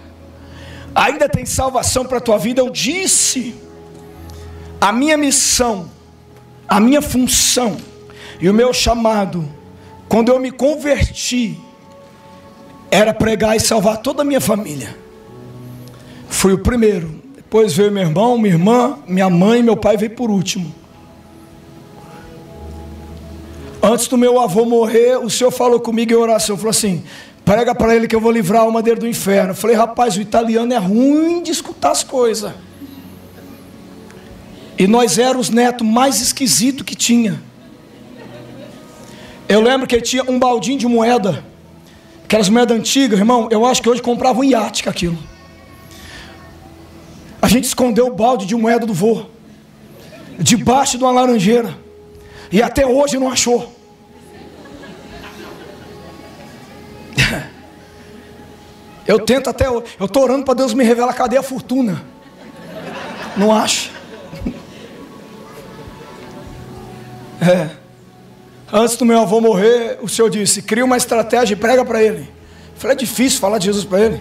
Ainda 0.95 1.29
tem 1.29 1.47
salvação 1.47 2.05
para 2.05 2.21
tua 2.21 2.39
vida. 2.39 2.61
Eu 2.61 2.71
disse: 2.71 3.55
a 4.81 4.93
minha 4.93 5.17
missão, 5.17 5.91
a 6.69 6.81
minha 6.81 7.03
função 7.03 7.77
e 8.41 8.49
o 8.49 8.55
meu 8.55 8.73
chamado, 8.73 9.49
quando 10.09 10.31
eu 10.31 10.39
me 10.39 10.51
converti, 10.51 11.59
era 12.91 13.13
pregar 13.13 13.57
e 13.57 13.61
salvar 13.61 13.99
toda 13.99 14.23
a 14.23 14.25
minha 14.25 14.41
família. 14.41 14.97
Fui 16.29 16.53
o 16.53 16.59
primeiro. 16.59 17.23
Depois 17.35 17.75
veio 17.75 17.91
meu 17.91 18.03
irmão, 18.03 18.37
minha 18.37 18.55
irmã, 18.55 18.99
minha 19.07 19.31
mãe, 19.31 19.63
meu 19.63 19.77
pai 19.77 19.97
veio 19.97 20.15
por 20.15 20.31
último. 20.31 20.75
Antes 23.83 24.09
do 24.09 24.19
meu 24.19 24.41
avô 24.41 24.65
morrer, 24.65 25.17
o 25.17 25.31
senhor 25.31 25.51
falou 25.51 25.79
comigo 25.79 26.13
em 26.13 26.17
oração, 26.17 26.57
falou 26.57 26.71
assim: 26.71 27.05
prega 27.45 27.75
para 27.75 27.95
ele 27.95 28.09
que 28.09 28.15
eu 28.15 28.21
vou 28.21 28.33
livrar 28.33 28.63
a 28.63 28.65
alma 28.65 28.83
dele 28.83 29.01
do 29.01 29.09
inferno. 29.09 29.51
Eu 29.51 29.55
falei, 29.55 29.77
rapaz, 29.77 30.17
o 30.17 30.21
italiano 30.21 30.73
é 30.73 30.77
ruim 30.77 31.43
de 31.43 31.51
escutar 31.51 31.93
as 31.93 32.03
coisas. 32.03 32.53
E 34.77 34.87
nós 34.87 35.19
éramos 35.19 35.49
os 35.49 35.55
netos 35.55 35.87
mais 35.87 36.21
esquisitos 36.21 36.85
que 36.85 36.95
tinha. 36.95 37.41
Eu 39.49 39.61
lembro 39.61 39.87
que 39.87 39.95
ele 39.95 40.03
tinha 40.03 40.23
um 40.25 40.39
baldinho 40.39 40.79
de 40.79 40.87
moeda, 40.87 41.43
aquelas 42.25 42.49
moedas 42.49 42.77
antigas, 42.77 43.19
irmão. 43.19 43.49
Eu 43.51 43.65
acho 43.65 43.81
que 43.81 43.89
hoje 43.89 44.03
comprava 44.03 44.41
um 44.41 44.45
iate 44.45 44.83
com 44.83 44.91
aquilo. 44.91 45.19
A 47.41 47.49
gente 47.49 47.65
escondeu 47.65 48.09
o 48.09 48.15
balde 48.15 48.45
de 48.45 48.55
moeda 48.55 48.85
do 48.85 48.93
vô, 48.93 49.23
debaixo 50.39 50.99
de 50.99 51.05
uma 51.05 51.13
laranjeira. 51.13 51.88
E 52.51 52.63
até 52.63 52.87
hoje 52.87 53.19
não 53.19 53.31
achou. 53.31 53.73
Eu 59.07 59.21
tento 59.21 59.51
até 59.51 59.71
hoje. 59.71 59.87
Eu 59.99 60.07
estou 60.07 60.23
orando 60.23 60.45
para 60.45 60.55
Deus 60.55 60.73
me 60.75 60.85
revelar 60.85 61.13
cadê 61.15 61.37
a 61.37 61.43
fortuna. 61.43 62.03
Não 63.37 63.55
acho. 63.55 63.91
É. 67.41 67.69
Antes 68.73 68.97
do 68.97 69.05
meu 69.07 69.21
avô 69.21 69.41
morrer, 69.41 69.97
o 70.03 70.09
Senhor 70.09 70.29
disse: 70.29 70.61
cria 70.61 70.85
uma 70.85 70.97
estratégia 70.97 71.55
e 71.55 71.57
prega 71.57 71.85
para 71.85 72.03
ele. 72.03 72.23
Eu 72.23 72.77
falei: 72.77 72.97
é 72.97 72.99
difícil 72.99 73.39
falar 73.39 73.59
de 73.59 73.67
Jesus 73.67 73.85
para 73.85 74.01
ele. 74.01 74.21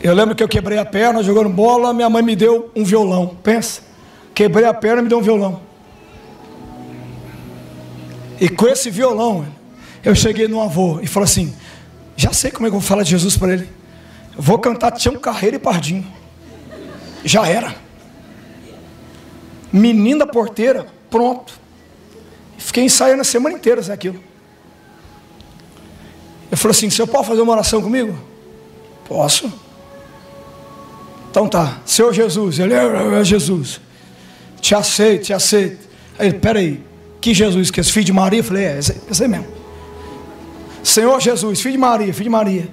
Eu 0.00 0.14
lembro 0.14 0.34
que 0.34 0.42
eu 0.42 0.48
quebrei 0.48 0.78
a 0.78 0.84
perna 0.84 1.22
jogando 1.22 1.48
bola, 1.48 1.92
minha 1.92 2.10
mãe 2.10 2.22
me 2.22 2.36
deu 2.36 2.70
um 2.76 2.84
violão. 2.84 3.36
Pensa. 3.42 3.80
Quebrei 4.32 4.66
a 4.66 4.74
perna 4.74 5.00
e 5.00 5.02
me 5.04 5.08
deu 5.08 5.18
um 5.18 5.22
violão. 5.22 5.67
E 8.40 8.48
com 8.48 8.66
esse 8.68 8.90
violão, 8.90 9.46
eu 10.04 10.14
cheguei 10.14 10.46
no 10.46 10.60
avô 10.60 11.00
e 11.00 11.06
falei 11.06 11.24
assim: 11.24 11.54
já 12.16 12.32
sei 12.32 12.50
como 12.50 12.66
é 12.66 12.70
que 12.70 12.76
eu 12.76 12.80
vou 12.80 12.88
falar 12.88 13.02
de 13.02 13.10
Jesus 13.10 13.36
para 13.36 13.52
ele. 13.52 13.68
Vou 14.36 14.58
cantar 14.58 14.92
Tião 14.92 15.16
Carreira 15.16 15.56
e 15.56 15.58
Pardinho. 15.58 16.06
Já 17.24 17.46
era. 17.46 17.74
Menina 19.72 20.26
porteira, 20.26 20.86
pronto. 21.10 21.58
Fiquei 22.56 22.84
ensaiando 22.84 23.20
a 23.20 23.24
semana 23.24 23.56
inteira 23.56 23.80
isso 23.80 23.92
aquilo. 23.92 24.22
Eu 26.50 26.56
falei 26.56 26.76
assim: 26.76 26.90
Senhor, 26.90 27.08
pode 27.08 27.26
fazer 27.26 27.40
uma 27.40 27.52
oração 27.52 27.82
comigo? 27.82 28.18
Posso. 29.06 29.52
Então 31.30 31.48
tá, 31.48 31.78
Senhor 31.84 32.12
Jesus, 32.12 32.58
ele 32.58 32.74
é, 32.74 33.20
é 33.20 33.24
Jesus. 33.24 33.80
Te 34.60 34.74
aceito, 34.74 35.26
te 35.26 35.32
aceito. 35.32 35.86
Aí, 36.18 36.32
peraí, 36.32 36.82
que 37.20 37.34
Jesus, 37.34 37.70
que 37.70 37.80
é 37.80 37.82
filho 37.84 38.06
de 38.06 38.12
Maria? 38.12 38.40
Eu 38.40 38.44
falei, 38.44 38.64
é, 38.64 38.78
esse, 38.78 39.00
esse 39.10 39.28
mesmo. 39.28 39.46
Senhor 40.82 41.20
Jesus, 41.20 41.60
filho 41.60 41.72
de 41.72 41.78
Maria, 41.78 42.12
filho 42.12 42.24
de 42.24 42.30
Maria, 42.30 42.68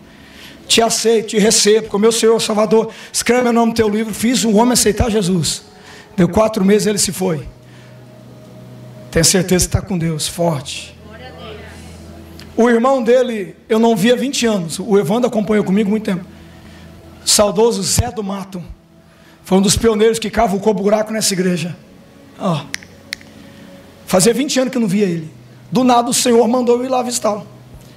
te 0.68 0.82
aceito, 0.82 1.30
te 1.30 1.40
recebo, 1.40 1.88
como 1.88 2.02
meu 2.02 2.12
Senhor 2.12 2.40
Salvador, 2.42 2.92
escreve 3.12 3.44
meu 3.44 3.54
nome 3.54 3.70
no 3.70 3.76
teu 3.76 3.90
livro, 3.90 4.14
fiz 4.14 4.44
um 4.46 4.56
homem 4.58 4.74
aceitar 4.74 5.10
Jesus. 5.10 5.64
Deu 6.16 6.30
quatro 6.30 6.64
meses 6.64 6.88
ele 6.88 6.98
se 6.98 7.12
foi. 7.12 7.46
Tenho 9.12 9.26
certeza 9.26 9.66
que 9.66 9.70
está 9.76 9.82
com 9.82 9.98
Deus, 9.98 10.28
forte. 10.28 10.96
O 12.58 12.70
irmão 12.70 13.04
dele, 13.04 13.56
eu 13.68 13.78
não 13.78 13.96
via 13.96 14.16
20 14.16 14.46
anos. 14.46 14.80
O 14.80 14.98
Evandro 14.98 15.28
acompanhou 15.28 15.64
comigo 15.64 15.90
muito 15.90 16.06
tempo. 16.06 16.26
Saudoso 17.26 17.84
Zé 17.84 18.12
do 18.12 18.24
Mato. 18.24 18.64
Foi 19.44 19.58
um 19.58 19.62
dos 19.62 19.76
pioneiros 19.76 20.20
que 20.20 20.30
cavucou 20.30 20.74
buraco 20.74 21.12
nessa 21.12 21.34
igreja. 21.34 21.76
Oh. 22.40 22.62
Fazia 24.06 24.34
20 24.34 24.60
anos 24.60 24.72
que 24.72 24.78
eu 24.78 24.82
não 24.82 24.88
via 24.88 25.06
ele. 25.06 25.32
Do 25.72 25.84
nada 25.84 26.10
o 26.10 26.14
Senhor 26.14 26.48
mandou 26.48 26.78
eu 26.78 26.86
ir 26.86 26.90
lá 26.90 27.02
visitá-lo. 27.02 27.46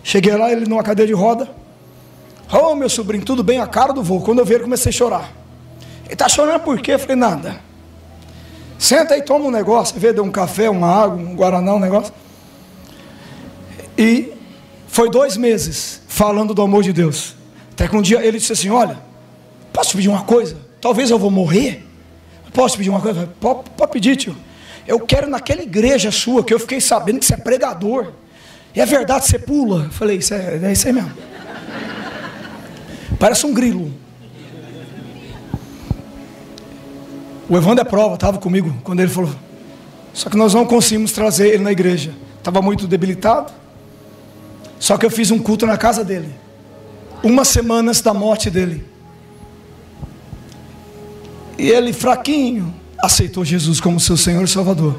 Cheguei 0.03 0.35
lá, 0.37 0.51
ele 0.51 0.67
numa 0.67 0.83
cadeira 0.83 1.07
de 1.07 1.13
roda. 1.13 1.49
Oh, 2.51 2.75
meu 2.75 2.89
sobrinho, 2.89 3.25
tudo 3.25 3.43
bem? 3.43 3.61
A 3.61 3.67
cara 3.67 3.93
do 3.93 4.03
vô. 4.03 4.21
Quando 4.21 4.39
eu 4.39 4.45
vi 4.45 4.55
ele, 4.55 4.65
comecei 4.65 4.91
a 4.91 4.93
chorar. 4.93 5.33
Ele 6.05 6.15
está 6.15 6.29
chorando 6.29 6.61
por 6.63 6.81
quê? 6.81 6.93
Eu 6.93 6.99
falei, 6.99 7.17
nada. 7.17 7.61
Senta 8.79 9.15
aí, 9.15 9.23
toma 9.23 9.45
um 9.45 9.51
negócio. 9.51 9.99
Vê, 10.01 10.13
deu 10.13 10.25
um 10.25 10.31
café, 10.31 10.71
uma 10.71 10.89
água, 10.89 11.17
um 11.19 11.35
guaraná, 11.35 11.75
um 11.75 11.81
negócio. 11.81 12.13
E 13.99 14.33
foi 14.87 15.11
dois 15.11 15.37
meses 15.37 16.01
falando 16.09 16.55
do 16.55 16.63
amor 16.63 16.83
de 16.83 16.93
Deus. 16.93 17.35
Até 17.73 17.87
que 17.87 17.97
um 17.97 18.03
dia 18.03 18.25
ele 18.25 18.39
disse 18.39 18.53
assim: 18.53 18.71
Olha, 18.71 18.99
posso 19.73 19.97
pedir 19.97 20.09
uma 20.09 20.23
coisa? 20.23 20.57
Talvez 20.81 21.11
eu 21.11 21.19
vou 21.19 21.31
morrer. 21.31 21.85
Posso 22.55 22.77
pedir 22.79 22.89
uma 22.89 23.01
coisa? 23.01 23.29
Pode 23.41 23.93
pedir, 23.93 24.17
tio. 24.17 24.37
Eu 24.89 24.99
quero 25.01 25.29
naquela 25.29 25.63
igreja 25.63 26.11
sua 26.11 26.43
que 26.43 26.53
eu 26.53 26.59
fiquei 26.59 26.81
sabendo 26.81 27.19
que 27.19 27.27
você 27.27 27.35
é 27.35 27.37
pregador. 27.37 28.11
E 28.75 28.81
é 28.81 28.87
verdade, 28.87 29.27
você 29.27 29.39
pula. 29.39 29.85
Eu 29.85 29.91
falei, 29.91 30.17
isso 30.17 30.33
é, 30.33 30.59
é 30.63 30.73
isso 30.73 30.87
aí 30.87 30.95
mesmo. 30.95 31.13
Parece 33.21 33.45
um 33.45 33.53
grilo. 33.53 33.93
O 37.51 37.55
Evandro 37.55 37.83
é 37.83 37.85
prova, 37.85 38.15
estava 38.15 38.39
comigo 38.39 38.75
quando 38.83 39.01
ele 39.01 39.11
falou. 39.11 39.35
Só 40.15 40.31
que 40.31 40.39
nós 40.39 40.55
não 40.55 40.65
conseguimos 40.65 41.13
trazer 41.13 41.49
ele 41.49 41.63
na 41.63 41.73
igreja. 41.73 42.15
Estava 42.39 42.63
muito 42.63 42.87
debilitado. 42.87 43.53
Só 44.81 44.97
que 44.97 45.05
eu 45.05 45.11
fiz 45.11 45.31
um 45.31 45.39
culto 45.39 45.67
na 45.67 45.77
casa 45.77 46.03
dele. 46.03 46.35
Uma 47.23 47.45
semana 47.45 47.91
antes 47.91 48.01
da 48.01 48.15
morte 48.15 48.49
dele. 48.49 48.87
E 51.59 51.69
ele, 51.69 51.93
fraquinho, 51.93 52.75
aceitou 53.03 53.45
Jesus 53.45 53.81
como 53.81 54.01
seu 54.01 54.17
Senhor 54.17 54.43
e 54.43 54.49
Salvador. 54.49 54.97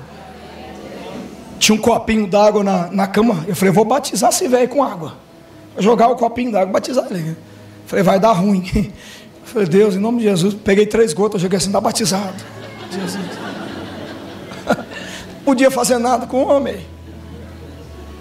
Tinha 1.60 1.76
um 1.76 1.82
copinho 1.82 2.26
d'água 2.26 2.64
na, 2.64 2.90
na 2.90 3.08
cama. 3.08 3.44
Eu 3.48 3.56
falei, 3.56 3.74
vou 3.74 3.84
batizar 3.84 4.30
esse 4.30 4.48
velho 4.48 4.70
com 4.70 4.82
água. 4.84 5.18
Vou 5.74 5.84
jogar 5.84 6.08
o 6.08 6.16
copinho 6.16 6.52
d'água, 6.52 6.72
batizar 6.72 7.06
ele. 7.12 7.30
Eu 7.30 7.36
falei, 7.86 8.04
vai 8.04 8.20
dar 8.20 8.32
ruim. 8.32 8.64
Eu 9.42 9.54
falei, 9.54 9.68
Deus, 9.68 9.96
em 9.96 10.00
nome 10.00 10.20
de 10.20 10.26
Jesus, 10.26 10.54
peguei 10.54 10.86
três 10.86 11.12
gotas, 11.12 11.42
joguei 11.42 11.58
assim, 11.58 11.68
está 11.68 11.82
batizado. 11.82 12.36
Jesus. 12.92 13.26
Não 14.68 14.76
podia 15.44 15.72
fazer 15.72 15.98
nada 15.98 16.28
com 16.28 16.44
o 16.44 16.48
homem. 16.48 16.86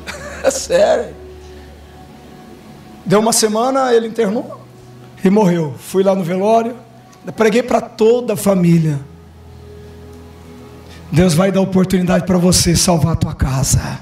É 0.43 0.51
sério. 0.51 1.15
Deu 3.05 3.19
uma 3.19 3.33
semana, 3.33 3.93
ele 3.93 4.07
internou 4.07 4.61
e 5.23 5.29
morreu. 5.29 5.75
Fui 5.79 6.03
lá 6.03 6.15
no 6.15 6.23
velório, 6.23 6.77
preguei 7.37 7.63
para 7.63 7.81
toda 7.81 8.35
a 8.35 8.37
família. 8.37 9.01
Deus 11.11 11.35
vai 11.35 11.51
dar 11.51 11.61
oportunidade 11.61 12.27
para 12.27 12.39
você 12.39 12.77
salvar 12.77 13.15
a 13.15 13.17
tua 13.17 13.35
casa. 13.35 14.01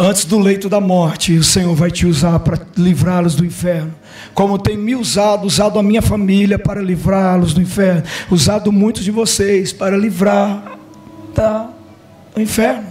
Antes 0.00 0.24
do 0.24 0.38
leito 0.38 0.68
da 0.68 0.80
morte, 0.80 1.36
o 1.36 1.42
Senhor 1.42 1.74
vai 1.74 1.90
te 1.90 2.06
usar 2.06 2.38
para 2.38 2.60
livrá-los 2.76 3.34
do 3.34 3.44
inferno. 3.44 3.92
Como 4.32 4.56
tem 4.56 4.76
me 4.76 4.94
usado, 4.94 5.44
usado 5.44 5.76
a 5.76 5.82
minha 5.82 6.00
família 6.00 6.56
para 6.56 6.80
livrá-los 6.80 7.52
do 7.52 7.60
inferno, 7.60 8.04
usado 8.30 8.70
muitos 8.70 9.02
de 9.02 9.10
vocês 9.10 9.72
para 9.72 9.96
livrar 9.96 10.78
do 12.34 12.40
inferno. 12.40 12.86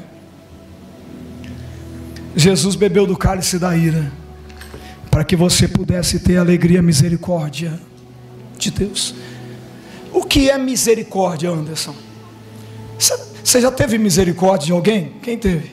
Jesus 2.35 2.75
bebeu 2.75 3.07
do 3.07 3.17
cálice 3.17 3.57
da 3.57 3.75
ira, 3.75 4.11
para 5.09 5.23
que 5.23 5.35
você 5.35 5.67
pudesse 5.67 6.19
ter 6.19 6.37
alegria 6.37 6.79
e 6.79 6.81
misericórdia 6.81 7.79
de 8.59 8.69
Deus. 8.69 9.15
O 10.17 10.23
que 10.23 10.49
é 10.49 10.57
misericórdia, 10.57 11.51
Anderson? 11.51 11.93
Você 12.97 13.61
já 13.61 13.69
teve 13.69 13.99
misericórdia 13.99 14.65
de 14.65 14.71
alguém? 14.71 15.13
Quem 15.21 15.37
teve? 15.37 15.71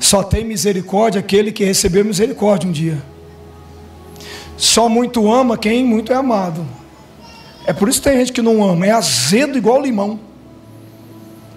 Só 0.00 0.22
tem 0.22 0.42
misericórdia 0.42 1.18
aquele 1.18 1.52
que 1.52 1.62
recebeu 1.62 2.02
misericórdia 2.02 2.66
um 2.66 2.72
dia. 2.72 3.02
Só 4.56 4.88
muito 4.88 5.30
ama 5.30 5.58
quem 5.58 5.84
muito 5.84 6.14
é 6.14 6.16
amado. 6.16 6.66
É 7.66 7.74
por 7.74 7.90
isso 7.90 8.00
que 8.00 8.08
tem 8.08 8.18
gente 8.20 8.32
que 8.32 8.40
não 8.40 8.64
ama, 8.64 8.86
é 8.86 8.90
azedo 8.90 9.58
igual 9.58 9.82
limão. 9.82 10.18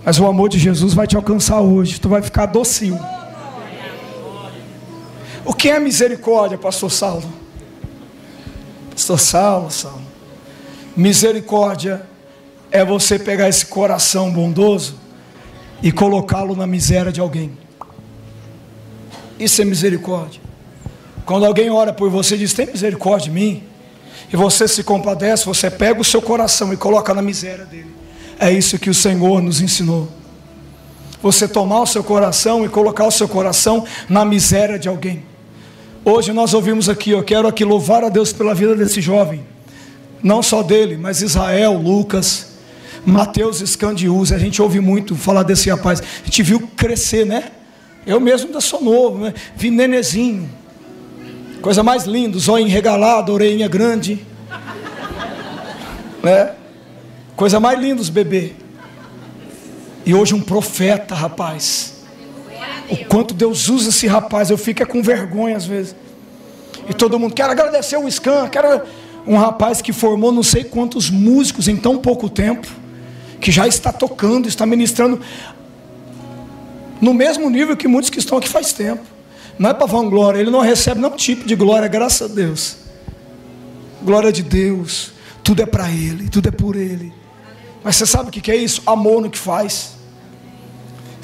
Mas 0.04 0.20
o 0.20 0.28
amor 0.28 0.50
de 0.50 0.60
Jesus 0.60 0.94
vai 0.94 1.08
te 1.08 1.16
alcançar 1.16 1.62
hoje, 1.62 1.98
tu 1.98 2.10
vai 2.10 2.22
ficar 2.22 2.48
docinho. 2.48 3.00
O 5.46 5.54
que 5.54 5.70
é 5.70 5.80
misericórdia, 5.80 6.58
pastor 6.58 6.92
Saulo? 6.92 7.34
Pastor 8.92 9.18
Saulo, 9.18 9.72
Saulo. 9.72 10.07
Misericórdia 10.98 12.02
é 12.72 12.84
você 12.84 13.20
pegar 13.20 13.48
esse 13.48 13.68
coração 13.68 14.32
bondoso 14.32 14.96
e 15.84 15.92
colocá-lo 15.92 16.56
na 16.56 16.66
miséria 16.66 17.12
de 17.12 17.22
alguém. 17.22 17.52
Isso 19.40 19.62
é 19.62 19.66
misericórdia. 19.66 20.42
Quando 21.24 21.46
alguém 21.46 21.70
ora 21.70 21.94
por 21.94 22.10
você 22.10 22.34
e 22.34 22.40
diz: 22.40 22.54
Tem 22.54 22.66
misericórdia 22.66 23.26
de 23.26 23.32
mim, 23.32 23.62
e 24.34 24.36
você 24.36 24.68
se 24.68 24.84
compadece, 24.84 25.46
você 25.46 25.70
pega 25.70 26.02
o 26.02 26.04
seu 26.04 26.20
coração 26.20 26.74
e 26.74 26.78
coloca 26.78 27.14
na 27.14 27.22
miséria 27.22 27.66
dele. 27.66 27.94
É 28.40 28.52
isso 28.52 28.80
que 28.80 28.90
o 28.90 28.94
Senhor 28.94 29.40
nos 29.40 29.62
ensinou. 29.62 30.08
Você 31.22 31.48
tomar 31.48 31.82
o 31.82 31.86
seu 31.86 32.04
coração 32.04 32.66
e 32.66 32.70
colocar 32.70 33.06
o 33.06 33.12
seu 33.12 33.28
coração 33.28 33.86
na 34.10 34.26
miséria 34.26 34.80
de 34.80 34.88
alguém. 34.88 35.24
Hoje 36.04 36.34
nós 36.34 36.56
ouvimos 36.56 36.90
aqui, 36.90 37.12
eu 37.12 37.24
quero 37.24 37.48
aqui 37.48 37.64
louvar 37.64 38.04
a 38.04 38.10
Deus 38.10 38.34
pela 38.34 38.56
vida 38.56 38.76
desse 38.76 39.00
jovem. 39.00 39.57
Não 40.24 40.42
só 40.42 40.64
dele, 40.64 40.98
mas 40.98 41.22
Israel, 41.22 41.74
Lucas, 41.74 42.48
Mateus 43.06 43.62
Escandius. 43.62 44.32
A 44.32 44.38
gente 44.38 44.62
ouve 44.62 44.80
muito 44.80 45.16
falar 45.16 45.44
desse 45.44 45.70
rapaz. 45.70 46.02
A 46.02 46.26
gente 46.26 46.44
viu 46.44 46.70
crescer, 46.76 47.26
né? 47.26 47.52
Eu 48.06 48.20
mesmo 48.20 48.48
ainda 48.48 48.62
sou 48.62 48.82
novo, 48.82 49.20
né? 49.20 49.34
Vi 49.56 49.70
nenezinho. 49.70 50.50
Coisa 51.62 51.84
mais 51.84 52.06
linda, 52.06 52.38
zóio 52.38 52.68
regalado, 52.68 53.34
orelhinha 53.34 53.68
grande. 53.68 54.26
Né? 56.24 56.52
Coisa 57.36 57.60
mais 57.60 57.80
linda 57.80 58.02
os 58.02 58.10
bebês. 58.10 58.54
E 60.06 60.14
hoje 60.14 60.34
um 60.34 60.42
profeta, 60.42 61.14
rapaz. 61.14 61.96
O 62.90 62.96
quanto 63.06 63.34
Deus 63.34 63.68
usa 63.68 63.90
esse 63.90 64.08
rapaz, 64.08 64.50
eu 64.50 64.58
fico 64.58 64.82
é 64.82 64.86
com 64.86 65.02
vergonha 65.02 65.58
às 65.58 65.66
vezes. 65.66 65.96
E 66.90 66.94
todo 66.94 67.20
mundo 67.20 67.34
quer 67.34 67.50
agradecer 67.50 67.98
o 67.98 68.10
Scan, 68.10 68.48
quero 68.48 68.84
um 69.28 69.38
rapaz 69.38 69.82
que 69.82 69.92
formou 69.92 70.32
não 70.32 70.42
sei 70.42 70.64
quantos 70.64 71.10
músicos 71.10 71.68
em 71.68 71.76
tão 71.76 71.98
pouco 71.98 72.30
tempo, 72.30 72.68
que 73.42 73.52
já 73.52 73.68
está 73.68 73.92
tocando, 73.92 74.48
está 74.48 74.66
ministrando 74.66 75.20
no 77.02 77.14
mesmo 77.14 77.50
nível 77.50 77.76
que 77.76 77.88
muitos 77.88 78.10
que 78.10 78.20
estão 78.20 78.38
aqui 78.38 78.48
faz 78.48 78.74
tempo. 78.74 79.04
Não 79.60 79.70
é 79.70 79.74
para 79.74 79.86
vanglória, 79.86 80.40
ele 80.40 80.50
não 80.50 80.62
recebe 80.62 81.02
nenhum 81.02 81.16
tipo 81.16 81.46
de 81.46 81.56
glória, 81.56 81.88
graças 81.88 82.32
a 82.32 82.34
Deus. 82.34 82.78
Glória 84.02 84.32
de 84.32 84.44
Deus, 84.44 85.12
tudo 85.44 85.62
é 85.62 85.66
para 85.66 85.90
ele, 85.92 86.30
tudo 86.30 86.48
é 86.48 86.52
por 86.52 86.76
ele. 86.76 87.14
Mas 87.84 87.96
você 87.96 88.06
sabe 88.06 88.30
o 88.30 88.32
que 88.32 88.52
é 88.52 88.56
isso? 88.56 88.82
Amor 88.86 89.22
no 89.22 89.30
que 89.30 89.38
faz. 89.38 89.98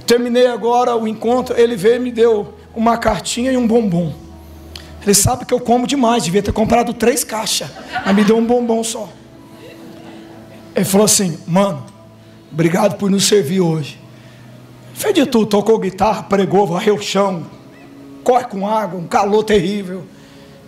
Terminei 0.05 0.47
agora 0.47 0.95
o 0.95 1.07
encontro, 1.07 1.57
ele 1.57 1.75
veio 1.75 1.95
e 1.95 1.99
me 1.99 2.11
deu 2.11 2.53
uma 2.75 2.97
cartinha 2.97 3.51
e 3.51 3.57
um 3.57 3.65
bombom. 3.65 4.22
Ele 5.03 5.13
sabe 5.13 5.45
que 5.45 5.53
eu 5.53 5.59
como 5.59 5.85
demais, 5.85 6.23
devia 6.23 6.41
ter 6.41 6.53
comprado 6.53 6.93
três 6.93 7.23
caixas, 7.23 7.69
mas 8.05 8.15
me 8.15 8.23
deu 8.23 8.37
um 8.37 8.45
bombom 8.45 8.83
só. 8.83 9.09
Ele 10.75 10.85
falou 10.85 11.05
assim: 11.05 11.37
Mano, 11.45 11.85
obrigado 12.51 12.97
por 12.97 13.11
nos 13.11 13.25
servir 13.25 13.59
hoje. 13.59 13.99
Fez 14.93 15.13
de 15.13 15.25
tudo, 15.25 15.45
tocou 15.47 15.77
guitarra, 15.79 16.23
pregou, 16.23 16.65
varreu 16.65 16.95
o 16.95 17.01
chão, 17.01 17.45
corre 18.23 18.45
com 18.45 18.67
água, 18.67 18.99
um 18.99 19.07
calor 19.07 19.43
terrível. 19.43 20.05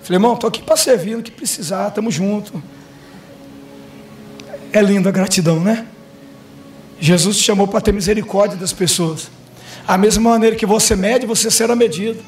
Falei, 0.04 0.18
irmão, 0.18 0.34
estou 0.34 0.48
aqui 0.48 0.62
para 0.62 0.76
servir, 0.76 1.16
no 1.16 1.24
que 1.24 1.32
precisar, 1.32 1.88
estamos 1.88 2.14
juntos. 2.14 2.52
É 4.72 4.82
linda 4.82 5.10
a 5.10 5.12
gratidão, 5.12 5.60
né? 5.60 5.86
Jesus 7.00 7.38
te 7.38 7.44
chamou 7.44 7.68
para 7.68 7.82
ter 7.82 7.92
misericórdia 7.92 8.58
das 8.58 8.74
pessoas. 8.74 9.30
A 9.88 9.98
mesma 9.98 10.32
maneira 10.32 10.56
que 10.56 10.66
você 10.66 10.96
mede, 10.96 11.26
você 11.26 11.50
será 11.50 11.76
medido. 11.76 12.22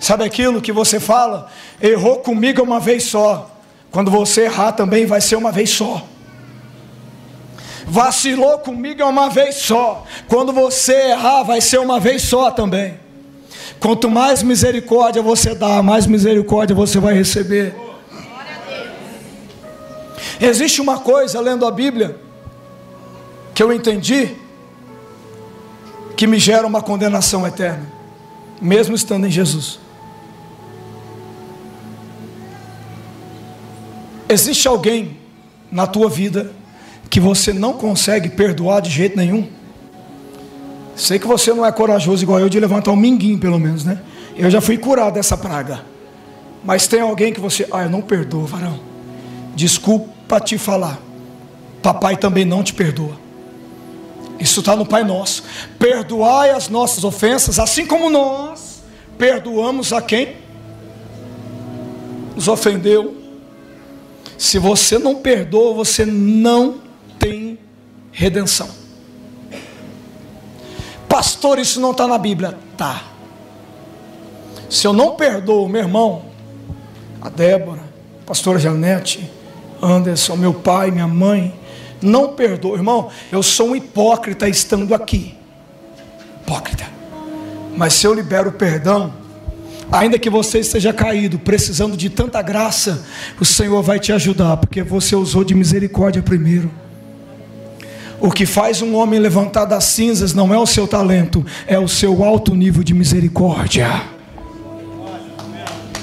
Sabe 0.00 0.24
aquilo 0.24 0.62
que 0.62 0.72
você 0.72 0.98
fala? 0.98 1.50
Errou 1.80 2.20
comigo 2.20 2.62
uma 2.62 2.80
vez 2.80 3.04
só. 3.04 3.50
Quando 3.90 4.10
você 4.10 4.44
errar 4.44 4.72
também 4.72 5.04
vai 5.04 5.20
ser 5.20 5.36
uma 5.36 5.52
vez 5.52 5.68
só. 5.68 6.02
Vacilou 7.86 8.58
comigo 8.60 9.04
uma 9.04 9.28
vez 9.28 9.56
só. 9.56 10.06
Quando 10.26 10.52
você 10.52 11.10
errar, 11.10 11.42
vai 11.42 11.60
ser 11.60 11.78
uma 11.80 12.00
vez 12.00 12.22
só 12.22 12.50
também. 12.50 12.98
Quanto 13.78 14.08
mais 14.08 14.42
misericórdia 14.42 15.20
você 15.20 15.54
dá, 15.54 15.82
mais 15.82 16.06
misericórdia 16.06 16.74
você 16.74 16.98
vai 16.98 17.12
receber. 17.12 17.74
Existe 20.40 20.80
uma 20.80 20.98
coisa 20.98 21.38
lendo 21.40 21.66
a 21.66 21.70
Bíblia 21.70 22.16
que 23.54 23.62
eu 23.62 23.70
entendi 23.70 24.34
que 26.16 26.26
me 26.26 26.38
gera 26.38 26.66
uma 26.66 26.80
condenação 26.80 27.46
eterna, 27.46 27.86
mesmo 28.62 28.94
estando 28.94 29.26
em 29.26 29.30
Jesus. 29.30 29.89
Existe 34.30 34.68
alguém 34.68 35.16
na 35.72 35.86
tua 35.86 36.08
vida 36.08 36.52
que 37.10 37.18
você 37.18 37.52
não 37.52 37.72
consegue 37.72 38.28
perdoar 38.28 38.80
de 38.80 38.88
jeito 38.88 39.16
nenhum? 39.16 39.48
Sei 40.94 41.18
que 41.18 41.26
você 41.26 41.52
não 41.52 41.66
é 41.66 41.72
corajoso 41.72 42.22
igual 42.22 42.38
eu 42.38 42.48
de 42.48 42.60
levantar 42.60 42.92
um 42.92 42.96
minguinho, 42.96 43.38
pelo 43.38 43.58
menos, 43.58 43.84
né? 43.84 44.00
Eu 44.36 44.48
já 44.48 44.60
fui 44.60 44.78
curado 44.78 45.14
dessa 45.14 45.36
praga. 45.36 45.84
Mas 46.64 46.86
tem 46.86 47.00
alguém 47.00 47.32
que 47.32 47.40
você, 47.40 47.66
ah, 47.72 47.82
eu 47.82 47.90
não 47.90 48.00
perdoo, 48.00 48.46
varão. 48.46 48.78
Desculpa 49.56 50.38
te 50.38 50.56
falar. 50.56 51.00
Papai 51.82 52.16
também 52.16 52.44
não 52.44 52.62
te 52.62 52.72
perdoa. 52.72 53.18
Isso 54.38 54.60
está 54.60 54.76
no 54.76 54.86
Pai 54.86 55.02
Nosso. 55.02 55.42
Perdoai 55.78 56.50
as 56.50 56.68
nossas 56.68 57.02
ofensas, 57.02 57.58
assim 57.58 57.84
como 57.84 58.08
nós 58.08 58.80
perdoamos 59.18 59.92
a 59.92 60.00
quem 60.00 60.36
nos 62.34 62.48
ofendeu. 62.48 63.19
Se 64.40 64.58
você 64.58 64.98
não 64.98 65.16
perdoa, 65.16 65.74
você 65.74 66.06
não 66.06 66.80
tem 67.18 67.58
redenção. 68.10 68.70
Pastor, 71.06 71.58
isso 71.58 71.78
não 71.78 71.90
está 71.90 72.08
na 72.08 72.16
Bíblia. 72.16 72.56
Tá. 72.74 73.02
Se 74.70 74.86
eu 74.86 74.94
não 74.94 75.14
perdoo, 75.14 75.68
meu 75.68 75.82
irmão, 75.82 76.22
a 77.20 77.28
Débora, 77.28 77.82
a 78.22 78.26
pastora 78.26 78.58
Janete, 78.58 79.30
Anderson, 79.82 80.36
meu 80.36 80.54
pai, 80.54 80.90
minha 80.90 81.06
mãe, 81.06 81.54
não 82.00 82.32
perdoa, 82.32 82.78
irmão. 82.78 83.10
Eu 83.30 83.42
sou 83.42 83.68
um 83.68 83.76
hipócrita 83.76 84.48
estando 84.48 84.94
aqui. 84.94 85.36
Hipócrita. 86.40 86.88
Mas 87.76 87.92
se 87.92 88.06
eu 88.06 88.14
libero 88.14 88.48
o 88.48 88.52
perdão, 88.52 89.12
ainda 89.90 90.18
que 90.18 90.30
você 90.30 90.60
esteja 90.60 90.92
caído, 90.92 91.38
precisando 91.38 91.96
de 91.96 92.08
tanta 92.08 92.40
graça, 92.42 93.04
o 93.40 93.44
Senhor 93.44 93.82
vai 93.82 93.98
te 93.98 94.12
ajudar, 94.12 94.56
porque 94.56 94.82
você 94.82 95.16
usou 95.16 95.44
de 95.44 95.54
misericórdia 95.54 96.22
primeiro. 96.22 96.70
O 98.20 98.30
que 98.30 98.44
faz 98.44 98.82
um 98.82 98.94
homem 98.94 99.18
levantar 99.18 99.64
das 99.64 99.84
cinzas 99.84 100.34
não 100.34 100.52
é 100.52 100.58
o 100.58 100.66
seu 100.66 100.86
talento, 100.86 101.44
é 101.66 101.78
o 101.78 101.88
seu 101.88 102.22
alto 102.22 102.54
nível 102.54 102.82
de 102.84 102.92
misericórdia. 102.92 104.02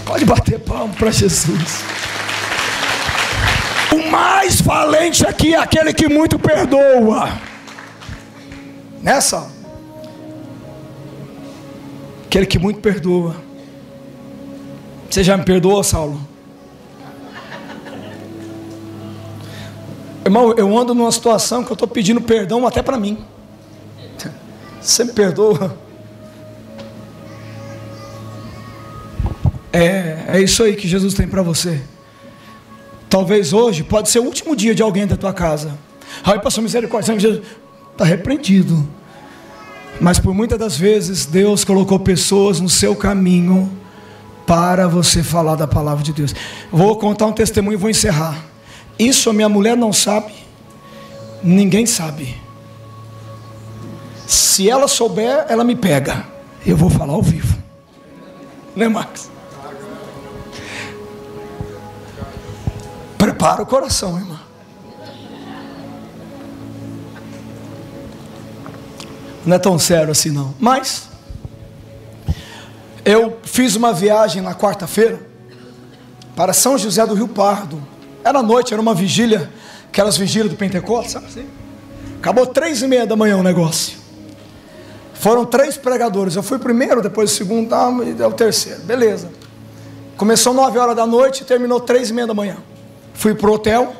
Pode 0.03 0.25
bater 0.25 0.59
palmo 0.59 0.93
para 0.95 1.11
Jesus. 1.11 1.83
O 3.91 4.09
mais 4.09 4.59
valente 4.61 5.25
aqui 5.27 5.53
é 5.53 5.59
aquele 5.59 5.93
que 5.93 6.07
muito 6.07 6.39
perdoa. 6.39 7.37
Nessa. 9.01 9.51
Aquele 12.25 12.45
que 12.45 12.57
muito 12.57 12.79
perdoa. 12.79 13.46
Você 15.09 15.23
já 15.23 15.37
me 15.37 15.43
perdoou, 15.43 15.83
Saulo? 15.83 16.19
Irmão, 20.25 20.53
eu 20.57 20.77
ando 20.77 20.93
numa 20.93 21.11
situação 21.11 21.63
que 21.63 21.71
eu 21.71 21.73
estou 21.73 21.87
pedindo 21.87 22.19
perdão 22.19 22.67
até 22.67 22.81
para 22.81 22.97
mim. 22.97 23.25
Você 24.81 25.03
me 25.05 25.13
perdoa? 25.13 25.77
É, 29.71 30.25
é 30.27 30.41
isso 30.41 30.63
aí 30.63 30.75
que 30.75 30.87
Jesus 30.87 31.13
tem 31.13 31.27
para 31.27 31.41
você. 31.41 31.81
Talvez 33.09 33.53
hoje 33.53 33.83
pode 33.83 34.09
ser 34.09 34.19
o 34.19 34.23
último 34.23 34.55
dia 34.55 34.75
de 34.75 34.81
alguém 34.81 35.07
da 35.07 35.15
tua 35.15 35.33
casa. 35.33 35.77
Ai, 36.23 36.41
passou 36.41 36.61
misericórdia, 36.61 37.41
está 37.93 38.03
repreendido. 38.03 38.87
Mas 39.99 40.19
por 40.19 40.33
muitas 40.33 40.59
das 40.59 40.77
vezes 40.77 41.25
Deus 41.25 41.63
colocou 41.63 41.99
pessoas 41.99 42.59
no 42.59 42.69
seu 42.69 42.95
caminho 42.95 43.71
para 44.47 44.87
você 44.87 45.21
falar 45.21 45.55
da 45.55 45.67
palavra 45.67 46.03
de 46.03 46.13
Deus. 46.13 46.33
Vou 46.71 46.95
contar 46.95 47.25
um 47.27 47.33
testemunho 47.33 47.75
e 47.75 47.79
vou 47.79 47.89
encerrar. 47.89 48.45
Isso 48.97 49.29
a 49.29 49.33
minha 49.33 49.49
mulher 49.49 49.75
não 49.75 49.91
sabe, 49.91 50.33
ninguém 51.43 51.85
sabe. 51.85 52.35
Se 54.25 54.69
ela 54.69 54.87
souber, 54.87 55.45
ela 55.49 55.63
me 55.63 55.75
pega. 55.75 56.25
Eu 56.65 56.75
vou 56.75 56.89
falar 56.89 57.13
ao 57.13 57.21
vivo. 57.21 57.55
Né, 58.75 58.87
Max? 58.87 59.29
Prepara 63.17 63.61
o 63.61 63.65
coração, 63.65 64.17
irmão. 64.17 64.39
Não 69.45 69.55
é 69.55 69.59
tão 69.59 69.79
sério 69.79 70.11
assim, 70.11 70.29
não. 70.29 70.53
Mas, 70.59 71.09
eu 73.07 73.37
fiz 73.41 73.77
uma 73.77 73.93
viagem 73.93 74.41
na 74.41 74.53
quarta-feira 74.53 75.17
para 76.35 76.51
São 76.51 76.77
José 76.77 77.05
do 77.05 77.13
Rio 77.13 77.29
Pardo. 77.29 77.81
Era 78.21 78.43
noite, 78.43 78.73
era 78.73 78.81
uma 78.81 78.93
vigília, 78.93 79.49
aquelas 79.87 80.17
vigílias 80.17 80.51
do 80.51 80.57
Pentecostes, 80.57 81.13
sabe 81.13 81.27
assim? 81.27 81.47
Acabou 82.19 82.45
três 82.45 82.81
e 82.81 82.87
meia 82.87 83.07
da 83.07 83.15
manhã 83.15 83.37
o 83.37 83.43
negócio. 83.43 83.97
Foram 85.13 85.45
três 85.45 85.77
pregadores. 85.77 86.35
Eu 86.35 86.43
fui 86.43 86.59
primeiro, 86.59 87.01
depois 87.01 87.31
o 87.31 87.35
segundo, 87.35 87.69
tá, 87.69 87.89
e 87.89 88.21
o 88.21 88.31
terceiro. 88.33 88.81
Beleza. 88.81 89.29
Começou 90.17 90.53
nove 90.53 90.77
horas 90.77 90.95
da 90.95 91.05
noite 91.05 91.43
e 91.43 91.45
terminou 91.45 91.79
três 91.79 92.09
e 92.09 92.13
meia 92.13 92.27
da 92.27 92.33
manhã. 92.33 92.57
Fui 93.13 93.33
para 93.33 93.49
o 93.49 93.53
hotel. 93.53 93.95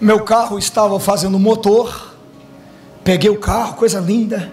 Meu 0.00 0.22
carro 0.22 0.56
estava 0.56 1.00
fazendo 1.00 1.36
motor. 1.36 2.14
Peguei 3.02 3.28
o 3.28 3.40
carro, 3.40 3.74
coisa 3.74 3.98
linda. 3.98 4.52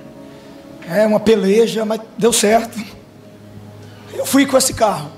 É 0.89 1.05
uma 1.05 1.19
peleja, 1.19 1.85
mas 1.85 1.99
deu 2.17 2.31
certo. 2.31 2.79
Eu 4.13 4.25
fui 4.25 4.45
com 4.45 4.57
esse 4.57 4.73
carro. 4.73 5.11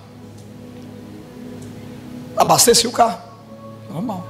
Abasteci 2.36 2.88
o 2.88 2.92
carro. 2.92 3.22
Normal. 3.90 4.28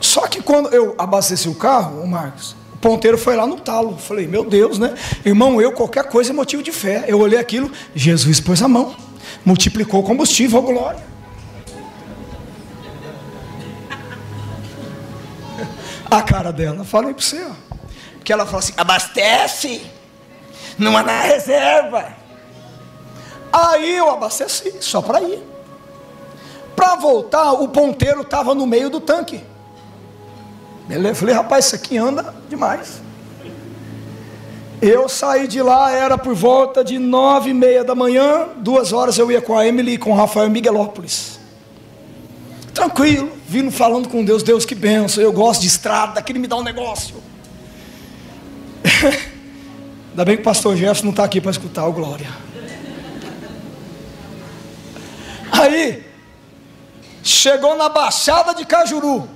Só 0.00 0.26
que 0.26 0.42
quando 0.42 0.68
eu 0.74 0.94
abasteci 0.98 1.48
o 1.48 1.54
carro, 1.54 2.02
o 2.02 2.06
Marcos, 2.06 2.56
o 2.72 2.76
ponteiro 2.76 3.16
foi 3.16 3.36
lá 3.36 3.46
no 3.46 3.60
talo. 3.60 3.96
Falei, 3.96 4.26
meu 4.26 4.44
Deus, 4.44 4.78
né? 4.78 4.94
Irmão, 5.24 5.60
eu 5.60 5.72
qualquer 5.72 6.04
coisa 6.04 6.30
é 6.30 6.32
motivo 6.32 6.62
de 6.62 6.72
fé. 6.72 7.04
Eu 7.06 7.20
olhei 7.20 7.38
aquilo, 7.38 7.70
Jesus 7.94 8.40
pôs 8.40 8.62
a 8.62 8.68
mão, 8.68 8.96
multiplicou 9.44 10.00
o 10.00 10.02
combustível, 10.02 10.58
oh, 10.58 10.62
glória. 10.62 11.00
A 16.10 16.22
cara 16.22 16.52
dela, 16.52 16.84
falei 16.84 17.14
para 17.14 17.22
você, 17.22 17.42
ó. 17.44 17.71
Que 18.24 18.32
ela 18.32 18.44
falou 18.44 18.60
assim: 18.60 18.74
abastece, 18.76 19.82
não 20.78 20.98
é 20.98 21.02
na 21.02 21.20
reserva. 21.20 22.22
Aí 23.52 23.96
eu 23.96 24.10
abasteci, 24.10 24.74
só 24.80 25.02
para 25.02 25.20
ir. 25.20 25.42
Para 26.74 26.96
voltar, 26.96 27.52
o 27.52 27.68
ponteiro 27.68 28.22
estava 28.22 28.54
no 28.54 28.66
meio 28.66 28.88
do 28.88 29.00
tanque. 29.00 29.44
Eu 30.88 31.14
falei, 31.14 31.34
rapaz, 31.34 31.66
isso 31.66 31.74
aqui 31.74 31.96
anda 31.98 32.34
demais. 32.48 33.00
Eu 34.80 35.08
saí 35.08 35.46
de 35.46 35.62
lá, 35.62 35.92
era 35.92 36.18
por 36.18 36.34
volta 36.34 36.82
de 36.82 36.98
nove 36.98 37.50
e 37.50 37.54
meia 37.54 37.84
da 37.84 37.94
manhã, 37.94 38.48
duas 38.56 38.92
horas 38.92 39.16
eu 39.16 39.30
ia 39.30 39.40
com 39.40 39.56
a 39.56 39.66
Emily 39.66 39.92
e 39.92 39.98
com 39.98 40.10
o 40.10 40.14
Rafael 40.14 40.50
Miguelópolis. 40.50 41.38
Tranquilo, 42.74 43.30
vindo 43.46 43.70
falando 43.70 44.08
com 44.08 44.24
Deus, 44.24 44.42
Deus 44.42 44.64
que 44.64 44.74
benção, 44.74 45.22
eu 45.22 45.32
gosto 45.32 45.60
de 45.60 45.68
estrada, 45.68 46.14
daquele 46.14 46.40
me 46.40 46.48
dá 46.48 46.56
um 46.56 46.64
negócio. 46.64 47.14
Ainda 50.10 50.24
bem 50.24 50.36
que 50.36 50.42
o 50.42 50.44
pastor 50.44 50.76
Jefferson 50.76 51.04
não 51.04 51.10
está 51.10 51.24
aqui 51.24 51.40
para 51.40 51.50
escutar 51.50 51.86
o 51.86 51.92
Glória. 51.92 52.28
Aí, 55.50 56.02
chegou 57.22 57.76
na 57.76 57.88
Baixada 57.88 58.54
de 58.54 58.64
Cajuru. 58.64 59.28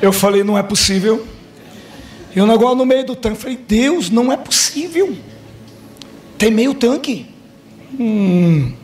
Eu 0.00 0.12
falei, 0.12 0.44
não 0.44 0.56
é 0.58 0.62
possível. 0.62 1.26
E 2.34 2.40
o 2.40 2.46
negócio 2.46 2.76
no 2.76 2.84
meio 2.84 3.06
do 3.06 3.16
tanque. 3.16 3.38
Falei, 3.38 3.56
Deus, 3.56 4.10
não 4.10 4.32
é 4.32 4.36
possível. 4.36 5.16
Tem 6.36 6.50
meio 6.50 6.74
tanque. 6.74 7.26
Hum. 7.98 8.74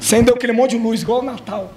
Acendeu 0.00 0.34
aquele 0.34 0.52
monte 0.52 0.70
de 0.70 0.78
luz, 0.78 1.02
igual 1.02 1.20
o 1.20 1.24
Natal. 1.24 1.72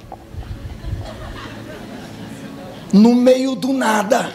No 2.92 3.14
meio 3.16 3.56
do 3.56 3.74
nada. 3.74 4.34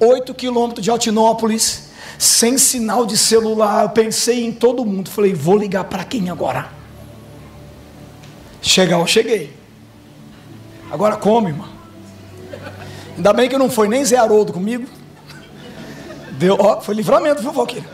Oito 0.00 0.34
quilômetros 0.34 0.84
de 0.84 0.90
Altinópolis. 0.90 1.90
Sem 2.18 2.58
sinal 2.58 3.06
de 3.06 3.16
celular. 3.16 3.84
Eu 3.84 3.90
pensei 3.90 4.44
em 4.44 4.52
todo 4.52 4.84
mundo. 4.84 5.10
Falei, 5.10 5.34
vou 5.34 5.56
ligar 5.56 5.84
para 5.84 6.04
quem 6.04 6.30
agora? 6.30 6.68
Chegar, 8.62 8.98
eu 8.98 9.06
cheguei. 9.06 9.54
Agora 10.90 11.16
come, 11.16 11.48
irmão. 11.48 11.68
Ainda 13.16 13.32
bem 13.32 13.48
que 13.48 13.58
não 13.58 13.70
foi 13.70 13.88
nem 13.88 14.04
Zé 14.04 14.16
Haroldo 14.16 14.52
comigo. 14.52 14.86
Deu, 16.32 16.56
ó, 16.58 16.80
foi 16.80 16.94
livramento, 16.94 17.42
viu, 17.42 17.52
Valquírio? 17.52 17.88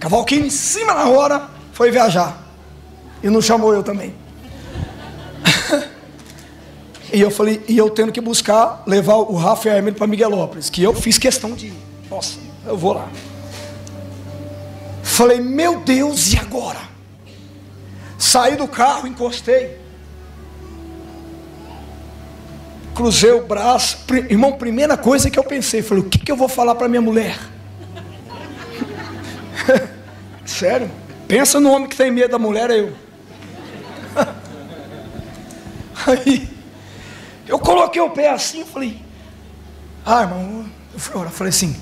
Cavalquinho 0.00 0.46
em 0.46 0.50
cima 0.50 0.94
na 0.94 1.08
hora, 1.08 1.48
foi 1.72 1.90
viajar. 1.90 2.42
E 3.22 3.28
não 3.28 3.42
chamou 3.42 3.74
eu 3.74 3.82
também. 3.82 4.14
E 7.14 7.20
eu 7.20 7.30
falei, 7.30 7.62
e 7.68 7.78
eu 7.78 7.88
tendo 7.88 8.12
que 8.12 8.20
buscar, 8.20 8.82
levar 8.86 9.16
o 9.16 9.34
Rafa 9.36 9.68
e 9.68 9.72
a 9.72 9.78
Emílio 9.78 9.96
para 9.96 10.06
Miguelópolis, 10.06 10.68
que 10.68 10.82
eu 10.82 10.92
fiz 10.94 11.16
questão 11.16 11.52
de. 11.52 11.72
Nossa, 12.10 12.38
eu 12.66 12.76
vou 12.76 12.92
lá. 12.92 13.08
Falei, 15.02 15.40
meu 15.40 15.80
Deus, 15.80 16.32
e 16.32 16.38
agora? 16.38 16.80
Saí 18.18 18.56
do 18.56 18.66
carro, 18.66 19.06
encostei. 19.06 19.84
cruzei 22.94 23.32
o 23.32 23.44
braço. 23.44 23.98
Irmão, 24.30 24.52
primeira 24.52 24.96
coisa 24.96 25.28
que 25.28 25.38
eu 25.38 25.44
pensei, 25.44 25.82
falei, 25.82 26.04
o 26.04 26.08
que, 26.08 26.18
que 26.18 26.32
eu 26.32 26.36
vou 26.36 26.48
falar 26.48 26.74
para 26.76 26.88
minha 26.88 27.02
mulher? 27.02 27.36
Sério? 30.46 30.90
Pensa 31.26 31.58
no 31.58 31.70
homem 31.70 31.88
que 31.88 31.96
tem 31.96 32.10
medo 32.10 32.30
da 32.30 32.38
mulher, 32.38 32.70
eu. 32.70 32.92
Aí, 36.06 36.48
eu 37.46 37.58
coloquei 37.58 38.00
o 38.00 38.10
pé 38.10 38.30
assim, 38.30 38.62
e 38.62 38.64
falei, 38.64 39.00
ah, 40.04 40.22
irmão, 40.22 40.66
eu 41.12 41.20
orar, 41.20 41.32
falei 41.32 41.50
assim, 41.50 41.76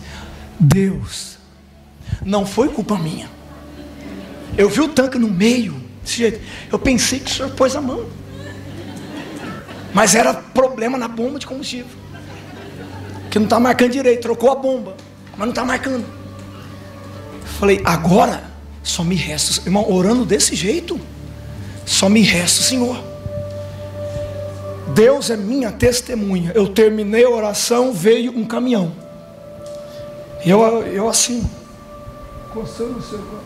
Deus, 0.59 1.39
não 2.25 2.47
foi 2.47 2.69
culpa 2.69 2.97
minha. 2.97 3.29
Eu 4.57 4.69
vi 4.69 4.81
o 4.81 4.89
tanque 4.89 5.19
no 5.19 5.29
meio, 5.29 5.75
desse 6.03 6.19
jeito. 6.19 6.41
Eu 6.71 6.79
pensei 6.79 7.19
que 7.19 7.31
o 7.31 7.35
senhor 7.35 7.51
pôs 7.53 7.75
a 7.75 7.81
mão. 7.81 8.07
Mas 9.95 10.15
era 10.15 10.35
problema 10.35 10.99
na 10.99 11.09
bomba 11.09 11.39
de 11.39 11.47
combustível. 11.47 11.97
Que 13.31 13.39
não 13.39 13.45
está 13.45 13.59
marcando 13.59 13.93
direito, 13.93 14.23
trocou 14.23 14.51
a 14.51 14.55
bomba, 14.55 14.97
mas 15.33 15.41
não 15.41 15.51
está 15.51 15.65
marcando. 15.65 16.05
Falei, 17.59 17.81
agora 17.85 18.45
só 18.83 19.05
me 19.05 19.15
resta, 19.15 19.67
irmão, 19.67 19.91
orando 19.91 20.25
desse 20.25 20.55
jeito, 20.55 21.01
só 21.87 22.09
me 22.09 22.21
resta 22.23 22.61
o 22.61 22.65
Senhor. 22.65 23.12
Deus 24.95 25.31
é 25.31 25.37
minha 25.37 25.73
testemunha. 25.73 26.53
Eu 26.55 26.69
terminei 26.69 27.25
a 27.25 27.31
oração, 27.31 27.93
veio 27.93 28.37
um 28.37 28.45
caminhão. 28.45 28.93
Eu, 30.45 30.61
eu 30.87 31.09
assim, 31.09 31.49
coçando 32.53 33.01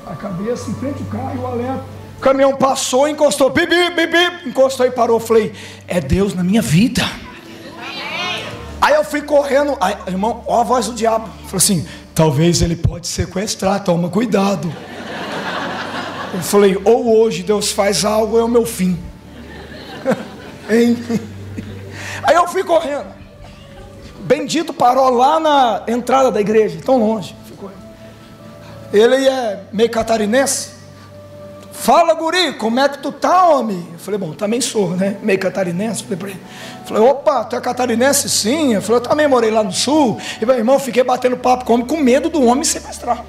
a 0.07 0.15
cabeça 0.15 0.71
em 0.71 0.75
frente 0.75 1.03
ao 1.03 1.21
carro 1.21 1.43
o 1.43 1.47
alerta. 1.47 1.85
O 2.17 2.21
caminhão 2.21 2.57
passou, 2.57 3.07
encostou, 3.07 3.51
bibi, 3.51 3.91
bibi, 3.91 4.49
encostou 4.49 4.87
e 4.87 4.91
parou. 4.91 5.21
Falei, 5.21 5.53
é 5.87 6.01
Deus 6.01 6.35
na 6.35 6.43
minha 6.43 6.63
vida. 6.63 7.03
Aí 8.81 8.95
eu 8.95 9.05
fui 9.05 9.23
correndo, 9.23 9.77
aí, 9.81 9.97
irmão, 10.07 10.43
ó 10.47 10.61
a 10.61 10.65
voz 10.65 10.87
do 10.87 10.95
diabo. 10.95 11.29
Falou 11.45 11.57
assim: 11.57 11.87
talvez 12.15 12.63
ele 12.63 12.77
pode 12.77 13.07
sequestrar, 13.07 13.85
toma 13.85 14.09
cuidado. 14.09 14.73
Eu 16.35 16.43
falei, 16.43 16.79
ou 16.85 17.19
hoje 17.19 17.43
Deus 17.43 17.71
faz 17.71 18.05
algo, 18.05 18.35
ou 18.35 18.41
é 18.41 18.45
o 18.45 18.49
meu 18.49 18.67
fim. 18.67 18.99
aí 22.27 22.37
eu 22.37 22.47
fui 22.49 22.65
correndo. 22.65 23.07
Bendito 24.21 24.73
parou 24.73 25.11
lá 25.11 25.39
na 25.39 25.83
entrada 25.87 26.31
da 26.31 26.41
igreja, 26.41 26.79
tão 26.85 26.99
longe. 26.99 27.35
Ele 28.93 29.29
é 29.29 29.61
meio 29.73 29.91
catarinense. 29.91 30.77
Fala, 31.73 32.15
guri, 32.15 32.55
como 32.55 32.81
é 32.81 32.89
que 32.89 32.99
tu 32.99 33.13
tá, 33.13 33.45
homem? 33.45 33.87
Eu 33.93 33.99
falei, 33.99 34.19
bom, 34.19 34.33
também 34.33 34.61
sou, 34.61 34.91
né? 34.91 35.19
Meio 35.23 35.39
catarinense. 35.39 36.03
Falei 36.03 36.17
para 36.17 36.29
ele. 36.31 36.41
Falei, 36.87 37.03
opa, 37.03 37.45
tu 37.45 37.55
é 37.55 37.61
catarinense? 37.61 38.29
Sim. 38.31 38.75
Eu 38.75 38.83
falei, 38.83 38.97
eu 38.97 39.03
também 39.03 39.29
morei 39.29 39.51
lá 39.51 39.63
no 39.63 39.73
sul. 39.73 40.19
E 40.41 40.47
meu 40.47 40.57
irmão, 40.57 40.79
fiquei 40.79 41.05
batendo 41.05 41.37
papo 41.37 41.65
com 41.65 41.75
homem, 41.75 41.87
com 41.87 41.97
medo 41.99 42.29
do 42.29 42.43
homem 42.43 42.65
sequestrar. 42.65 43.25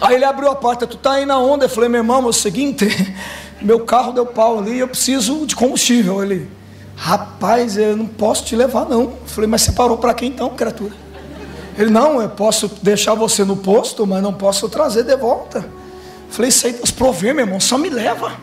Aí 0.00 0.14
ele 0.14 0.24
abriu 0.24 0.48
a 0.48 0.54
porta, 0.54 0.86
tu 0.86 0.96
tá 0.96 1.12
aí 1.12 1.26
na 1.26 1.38
onda? 1.38 1.66
Eu 1.66 1.68
falei, 1.68 1.90
meu 1.90 2.00
irmão, 2.00 2.22
é 2.22 2.26
o 2.26 2.32
seguinte, 2.32 2.86
meu 3.60 3.80
carro 3.80 4.12
deu 4.12 4.24
pau 4.24 4.58
ali, 4.58 4.78
eu 4.78 4.88
preciso 4.88 5.44
de 5.44 5.54
combustível. 5.54 6.22
Ele, 6.22 6.48
rapaz, 7.00 7.78
eu 7.78 7.96
não 7.96 8.06
posso 8.06 8.44
te 8.44 8.54
levar, 8.54 8.84
não. 8.84 9.04
Eu 9.04 9.18
falei, 9.24 9.48
mas 9.48 9.62
você 9.62 9.72
parou 9.72 9.96
para 9.96 10.12
quem 10.12 10.28
então, 10.28 10.50
criatura? 10.50 10.92
Ele, 11.78 11.88
não, 11.88 12.20
eu 12.20 12.28
posso 12.28 12.68
deixar 12.82 13.14
você 13.14 13.42
no 13.42 13.56
posto, 13.56 14.06
mas 14.06 14.22
não 14.22 14.34
posso 14.34 14.68
trazer 14.68 15.04
de 15.04 15.16
volta. 15.16 15.66
Falei, 16.28 16.50
isso 16.50 16.66
aí 16.66 16.74
Deus 16.74 16.90
prover, 16.90 17.34
meu 17.34 17.46
irmão, 17.46 17.58
só 17.58 17.78
me 17.78 17.88
leva. 17.88 18.34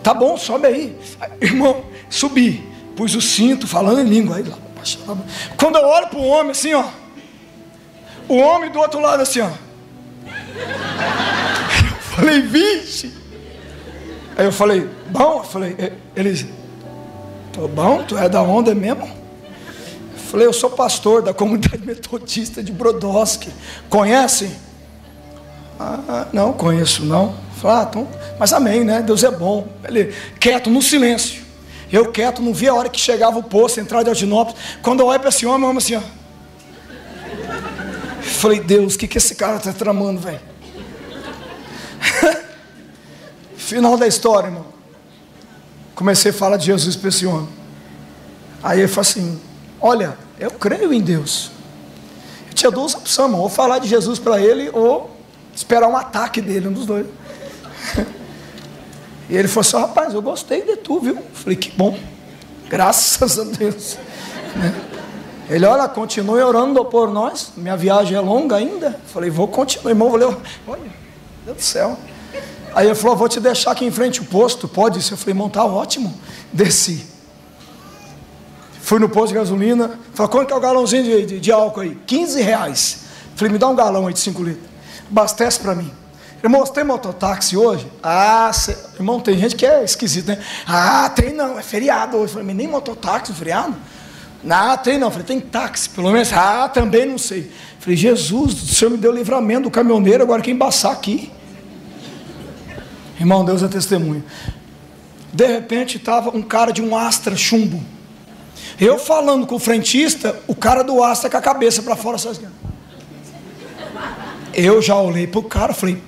Tá 0.00 0.14
bom, 0.14 0.36
sobe 0.36 0.68
aí. 0.68 0.96
Irmão, 1.40 1.82
subi, 2.08 2.64
pus 2.94 3.16
o 3.16 3.20
cinto, 3.20 3.66
falando 3.66 4.00
em 4.00 4.04
língua. 4.04 4.36
Aí 4.36 4.44
lá, 4.44 4.56
quando 5.58 5.74
eu 5.76 5.84
olho 5.84 6.06
para 6.06 6.20
o 6.20 6.24
homem 6.24 6.52
assim, 6.52 6.72
ó, 6.72 6.84
o 8.28 8.36
homem 8.36 8.70
do 8.70 8.78
outro 8.78 9.00
lado 9.00 9.22
assim, 9.22 9.40
ó. 9.40 9.50
Eu 11.88 12.22
falei, 12.22 12.42
vixe. 12.42 13.12
Aí 14.36 14.44
eu 14.44 14.52
falei, 14.52 14.88
bom, 15.10 15.38
eu 15.38 15.44
falei, 15.44 15.76
eles, 16.14 16.46
tô 17.56 17.66
bom, 17.66 18.04
tu 18.04 18.18
é 18.18 18.28
da 18.28 18.42
onda 18.42 18.74
mesmo? 18.74 19.08
Falei, 20.30 20.46
eu 20.46 20.52
sou 20.52 20.68
pastor 20.68 21.22
da 21.22 21.32
comunidade 21.32 21.80
metodista 21.86 22.62
de 22.62 22.70
Brodowski. 22.70 23.50
Conhecem? 23.88 24.52
Ah, 25.80 26.26
não, 26.32 26.52
conheço 26.52 27.04
não. 27.04 27.34
Falei, 27.56 27.76
ah, 27.78 27.86
então, 27.88 28.08
mas 28.38 28.52
amém, 28.52 28.84
né? 28.84 29.00
Deus 29.00 29.24
é 29.24 29.30
bom. 29.30 29.66
Ele, 29.84 30.14
quieto, 30.38 30.68
no 30.68 30.82
silêncio. 30.82 31.42
Eu 31.90 32.12
quieto, 32.12 32.42
não 32.42 32.52
vi 32.52 32.68
a 32.68 32.74
hora 32.74 32.90
que 32.90 33.00
chegava 33.00 33.38
o 33.38 33.42
posto, 33.42 33.80
entrada 33.80 34.04
de 34.04 34.10
Altinópolis. 34.10 34.60
Quando 34.82 35.00
eu 35.00 35.06
olho 35.06 35.20
para 35.20 35.30
esse 35.30 35.46
homem, 35.46 35.62
eu 35.62 35.70
amo 35.70 35.78
assim, 35.78 35.94
ó. 35.94 36.02
Falei, 38.20 38.60
Deus, 38.60 38.96
o 38.96 38.98
que, 38.98 39.08
que 39.08 39.16
esse 39.16 39.34
cara 39.34 39.56
está 39.56 39.72
tramando, 39.72 40.20
velho? 40.20 40.40
Final 43.56 43.96
da 43.96 44.06
história, 44.06 44.48
irmão. 44.48 44.75
Comecei 45.96 46.30
a 46.30 46.34
falar 46.34 46.58
de 46.58 46.66
Jesus 46.66 46.94
para 46.94 47.08
esse 47.08 47.24
homem. 47.26 47.48
Aí 48.62 48.80
ele 48.80 48.88
falou 48.88 49.00
assim: 49.00 49.40
Olha, 49.80 50.16
eu 50.38 50.50
creio 50.50 50.92
em 50.92 51.00
Deus. 51.00 51.50
Eu 52.48 52.54
tinha 52.54 52.70
duas 52.70 52.94
opções. 52.94 53.32
Ou 53.32 53.48
falar 53.48 53.78
de 53.78 53.88
Jesus 53.88 54.18
para 54.18 54.38
ele, 54.38 54.68
ou 54.74 55.10
esperar 55.54 55.88
um 55.88 55.96
ataque 55.96 56.42
dele, 56.42 56.68
um 56.68 56.72
dos 56.72 56.86
dois. 56.86 57.06
E 59.28 59.36
ele 59.36 59.48
falou 59.48 59.62
assim: 59.62 59.76
Rapaz, 59.78 60.14
eu 60.14 60.22
gostei 60.22 60.62
de 60.62 60.76
tu, 60.76 61.00
viu? 61.00 61.18
falei: 61.34 61.56
Que 61.56 61.72
bom, 61.72 61.98
graças 62.68 63.38
a 63.40 63.42
Deus. 63.42 63.98
Ele, 65.48 65.64
olha, 65.64 65.88
continue 65.88 66.42
orando 66.42 66.84
por 66.84 67.08
nós. 67.12 67.52
Minha 67.56 67.76
viagem 67.76 68.16
é 68.16 68.20
longa 68.20 68.54
ainda. 68.54 69.00
falei: 69.06 69.30
Vou 69.30 69.48
continuar, 69.48 69.90
irmão. 69.90 70.14
Ler. 70.14 70.26
Olha, 70.66 70.80
Deus 71.44 71.56
do 71.56 71.62
céu. 71.62 71.98
Aí 72.76 72.88
ele 72.88 72.94
falou: 72.94 73.16
Vou 73.16 73.26
te 73.26 73.40
deixar 73.40 73.70
aqui 73.70 73.86
em 73.86 73.90
frente 73.90 74.20
o 74.20 74.24
posto. 74.26 74.68
Pode? 74.68 74.98
Eu 74.98 75.16
falei: 75.16 75.32
Irmão, 75.32 75.48
tá 75.48 75.64
ótimo. 75.64 76.12
Desci. 76.52 77.06
Fui 78.82 78.98
no 78.98 79.08
posto 79.08 79.28
de 79.28 79.34
gasolina. 79.34 79.98
Falei: 80.12 80.30
Quanto 80.30 80.48
que 80.48 80.52
é 80.52 80.56
o 80.56 80.60
galãozinho 80.60 81.02
de, 81.02 81.24
de, 81.24 81.40
de 81.40 81.50
álcool 81.50 81.80
aí? 81.80 81.98
15 82.06 82.42
reais. 82.42 82.98
Falei: 83.34 83.50
Me 83.50 83.58
dá 83.58 83.66
um 83.66 83.74
galão 83.74 84.06
aí 84.06 84.12
de 84.12 84.20
5 84.20 84.42
litros. 84.42 84.68
Abastece 85.10 85.58
para 85.58 85.74
mim. 85.74 85.90
Irmão, 86.44 86.60
você 86.60 86.72
tem 86.74 86.84
mototáxi 86.84 87.56
hoje? 87.56 87.90
Ah, 88.02 88.50
cê... 88.52 88.76
irmão, 88.96 89.20
tem 89.20 89.38
gente 89.38 89.56
que 89.56 89.64
é 89.64 89.82
esquisito, 89.82 90.28
né? 90.28 90.38
Ah, 90.66 91.08
tem 91.08 91.32
não, 91.32 91.58
é 91.58 91.62
feriado 91.62 92.18
hoje. 92.18 92.34
Eu 92.34 92.40
falei, 92.40 92.54
nem 92.54 92.68
mototáxi, 92.68 93.32
feriado? 93.32 93.74
Ah, 94.48 94.76
tem 94.76 94.98
não. 94.98 95.10
Falei, 95.10 95.26
tem 95.26 95.40
táxi, 95.40 95.88
pelo 95.88 96.12
menos. 96.12 96.30
Ah, 96.34 96.68
também 96.68 97.06
não 97.06 97.16
sei. 97.16 97.50
Falei, 97.80 97.96
Jesus, 97.96 98.52
o 98.52 98.74
Senhor 98.74 98.90
me 98.90 98.98
deu 98.98 99.12
livramento 99.12 99.62
do 99.62 99.70
caminhoneiro, 99.70 100.22
agora 100.22 100.42
quem 100.42 100.52
embaçar 100.52 100.92
aqui? 100.92 101.32
Irmão, 103.26 103.44
Deus 103.44 103.60
é 103.60 103.66
testemunho. 103.66 104.22
De 105.32 105.44
repente 105.48 105.96
estava 105.96 106.30
um 106.30 106.42
cara 106.42 106.70
de 106.70 106.80
um 106.80 106.96
Astra 106.96 107.34
chumbo. 107.34 107.82
Eu 108.80 109.00
falando 109.00 109.48
com 109.48 109.56
o 109.56 109.58
frentista, 109.58 110.40
o 110.46 110.54
cara 110.54 110.84
do 110.84 111.02
Astra 111.02 111.28
com 111.28 111.36
a 111.36 111.40
cabeça 111.40 111.82
para 111.82 111.96
fora, 111.96 112.14
assim. 112.14 112.46
Eu 114.54 114.80
já 114.80 114.94
olhei 114.94 115.26
para 115.26 115.40
o 115.40 115.42
cara, 115.42 115.74
falei, 115.74 116.00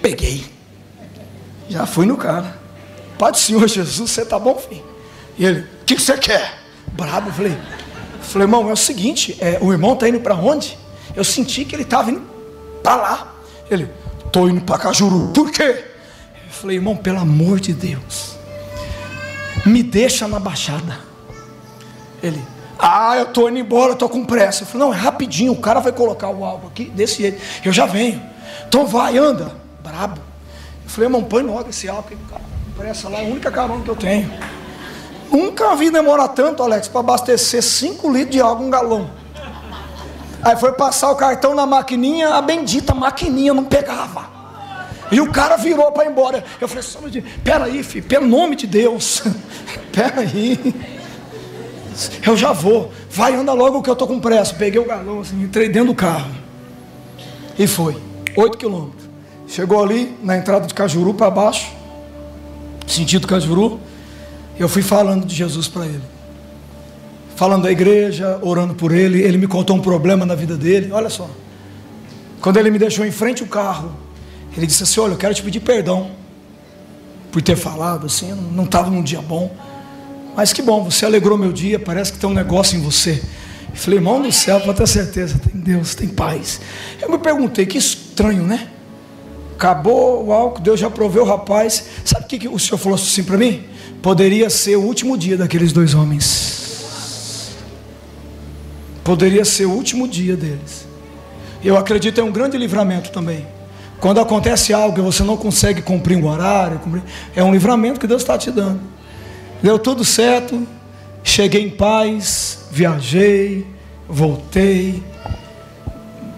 Peguei. 0.00 0.44
Já 1.68 1.84
fui 1.84 2.06
no 2.06 2.16
cara. 2.16 2.56
Pai 3.18 3.32
do 3.32 3.38
Senhor 3.38 3.66
Jesus, 3.66 4.08
você 4.08 4.24
tá 4.24 4.38
bom, 4.38 4.54
filho? 4.54 4.84
E 5.36 5.44
ele, 5.44 5.62
o 5.82 5.84
que, 5.84 5.98
você 5.98 6.16
quer? 6.16 6.60
Brabo, 6.92 7.32
falei. 7.32 7.58
Falei, 8.20 8.46
irmão, 8.46 8.70
é 8.70 8.72
o 8.72 8.76
seguinte, 8.76 9.36
é, 9.40 9.58
o 9.60 9.72
irmão 9.72 9.96
tá 9.96 10.08
indo 10.08 10.20
para 10.20 10.36
onde? 10.36 10.78
Eu 11.16 11.24
senti 11.24 11.64
que 11.64 11.74
ele 11.74 11.82
estava 11.82 12.08
indo 12.08 12.22
para 12.84 12.94
lá. 12.94 13.34
Ele, 13.68 13.90
tô 14.30 14.46
indo 14.48 14.60
para 14.60 14.78
Cajuru. 14.78 15.32
Por 15.32 15.50
quê? 15.50 15.95
Eu 16.46 16.52
falei, 16.52 16.76
irmão, 16.76 16.96
pelo 16.96 17.18
amor 17.18 17.60
de 17.60 17.72
Deus, 17.72 18.36
me 19.64 19.82
deixa 19.82 20.28
na 20.28 20.38
baixada. 20.38 20.98
Ele, 22.22 22.42
ah, 22.78 23.16
eu 23.16 23.26
tô 23.26 23.48
indo 23.48 23.58
embora, 23.58 23.94
tô 23.94 24.08
com 24.08 24.24
pressa. 24.24 24.62
Eu 24.62 24.66
falei, 24.66 24.86
não, 24.86 24.94
é 24.94 24.96
rapidinho, 24.96 25.52
o 25.52 25.60
cara 25.60 25.80
vai 25.80 25.92
colocar 25.92 26.28
o 26.28 26.44
álcool 26.44 26.68
aqui, 26.68 26.84
desse 26.86 27.22
jeito. 27.22 27.42
Eu 27.64 27.72
já 27.72 27.84
venho. 27.84 28.22
Então 28.68 28.86
vai, 28.86 29.18
anda 29.18 29.52
brabo. 29.82 30.20
Eu 30.84 30.90
falei, 30.90 31.08
irmão, 31.08 31.22
põe 31.24 31.42
logo 31.42 31.68
esse 31.68 31.88
álcool. 31.88 32.16
Pressa 32.76 33.08
lá, 33.08 33.18
é 33.18 33.26
a 33.26 33.28
única 33.28 33.50
carona 33.50 33.82
que 33.82 33.90
eu 33.90 33.96
tenho. 33.96 34.30
Nunca 35.30 35.74
vi 35.74 35.90
demorar 35.90 36.28
tanto, 36.28 36.62
Alex, 36.62 36.88
para 36.88 37.00
abastecer 37.00 37.62
5 37.62 38.10
litros 38.12 38.30
de 38.30 38.40
álcool 38.40 38.64
um 38.64 38.70
galão. 38.70 39.10
Aí 40.42 40.56
foi 40.56 40.72
passar 40.72 41.10
o 41.10 41.16
cartão 41.16 41.54
na 41.54 41.66
maquininha, 41.66 42.34
a 42.34 42.42
bendita 42.42 42.94
maquininha 42.94 43.52
não 43.52 43.64
pegava. 43.64 44.35
E 45.10 45.20
o 45.20 45.30
cara 45.30 45.56
virou 45.56 45.92
para 45.92 46.04
ir 46.04 46.10
embora. 46.10 46.44
Eu 46.60 46.68
falei, 46.68 46.82
só 46.82 47.00
de, 47.08 47.20
peraí, 47.44 47.82
filho, 47.82 48.04
pelo 48.06 48.26
nome 48.26 48.56
de 48.56 48.66
Deus. 48.66 49.22
peraí. 49.92 50.74
Eu 52.26 52.36
já 52.36 52.52
vou. 52.52 52.92
Vai, 53.10 53.34
anda 53.34 53.52
logo 53.52 53.82
que 53.82 53.90
eu 53.90 53.96
tô 53.96 54.06
com 54.06 54.20
pressa. 54.20 54.54
Peguei 54.54 54.80
o 54.80 54.84
galão, 54.84 55.20
assim, 55.20 55.42
entrei 55.42 55.68
dentro 55.68 55.88
do 55.88 55.94
carro. 55.94 56.30
E 57.58 57.66
foi. 57.66 57.96
Oito 58.36 58.58
quilômetros. 58.58 59.06
Chegou 59.48 59.82
ali 59.82 60.16
na 60.22 60.36
entrada 60.36 60.66
de 60.66 60.74
Cajuru 60.74 61.14
para 61.14 61.30
baixo, 61.30 61.72
sentido 62.86 63.28
Cajuru, 63.28 63.80
eu 64.58 64.68
fui 64.68 64.82
falando 64.82 65.24
de 65.24 65.34
Jesus 65.34 65.68
para 65.68 65.86
ele. 65.86 66.02
Falando 67.36 67.64
da 67.64 67.70
igreja, 67.70 68.38
orando 68.42 68.74
por 68.74 68.92
ele, 68.92 69.22
ele 69.22 69.38
me 69.38 69.46
contou 69.46 69.76
um 69.76 69.80
problema 69.80 70.26
na 70.26 70.34
vida 70.34 70.56
dele. 70.56 70.90
Olha 70.90 71.10
só. 71.10 71.28
Quando 72.40 72.56
ele 72.56 72.70
me 72.70 72.78
deixou 72.78 73.04
em 73.04 73.12
frente 73.12 73.42
o 73.42 73.46
carro, 73.46 73.92
ele 74.56 74.66
disse 74.66 74.82
assim: 74.82 75.00
Olha, 75.00 75.12
eu 75.12 75.18
quero 75.18 75.34
te 75.34 75.42
pedir 75.42 75.60
perdão 75.60 76.10
por 77.36 77.42
ter 77.42 77.54
falado 77.54 78.06
assim, 78.06 78.30
eu 78.30 78.36
não 78.36 78.64
estava 78.64 78.90
num 78.90 79.02
dia 79.02 79.20
bom. 79.20 79.54
Mas 80.34 80.54
que 80.54 80.62
bom, 80.62 80.82
você 80.82 81.04
alegrou 81.04 81.36
meu 81.36 81.52
dia, 81.52 81.78
parece 81.78 82.10
que 82.10 82.18
tem 82.18 82.30
um 82.30 82.32
negócio 82.32 82.78
em 82.78 82.80
você. 82.80 83.22
Eu 83.68 83.76
falei, 83.76 83.98
irmão 83.98 84.22
do 84.22 84.32
céu, 84.32 84.58
pode 84.62 84.78
ter 84.78 84.86
certeza, 84.86 85.38
tem 85.38 85.60
Deus, 85.60 85.94
tem 85.94 86.08
paz. 86.08 86.62
Eu 86.98 87.10
me 87.10 87.18
perguntei, 87.18 87.66
que 87.66 87.76
estranho, 87.76 88.42
né? 88.42 88.68
Acabou 89.54 90.24
o 90.24 90.32
álcool, 90.32 90.62
Deus 90.62 90.80
já 90.80 90.88
proveu 90.88 91.24
o 91.24 91.26
rapaz. 91.26 91.84
Sabe 92.06 92.24
o 92.24 92.28
que, 92.28 92.38
que 92.38 92.48
o 92.48 92.58
Senhor 92.58 92.78
falou 92.78 92.96
assim 92.96 93.22
para 93.22 93.36
mim? 93.36 93.64
Poderia 94.00 94.48
ser 94.48 94.76
o 94.76 94.82
último 94.82 95.18
dia 95.18 95.36
daqueles 95.36 95.74
dois 95.74 95.92
homens. 95.92 97.54
Poderia 99.04 99.44
ser 99.44 99.66
o 99.66 99.72
último 99.72 100.08
dia 100.08 100.38
deles. 100.38 100.86
Eu 101.62 101.76
acredito 101.76 102.18
em 102.18 102.24
um 102.24 102.32
grande 102.32 102.56
livramento 102.56 103.10
também. 103.10 103.46
Quando 104.00 104.20
acontece 104.20 104.72
algo 104.72 104.98
e 104.98 105.02
você 105.02 105.22
não 105.22 105.36
consegue 105.36 105.82
cumprir 105.82 106.16
um 106.16 106.26
horário, 106.26 106.78
cumprir, 106.78 107.02
é 107.34 107.42
um 107.42 107.52
livramento 107.52 107.98
que 107.98 108.06
Deus 108.06 108.22
está 108.22 108.36
te 108.36 108.50
dando. 108.50 108.80
Deu 109.62 109.78
tudo 109.78 110.04
certo, 110.04 110.66
cheguei 111.22 111.64
em 111.64 111.70
paz, 111.70 112.66
viajei, 112.70 113.66
voltei, 114.08 115.02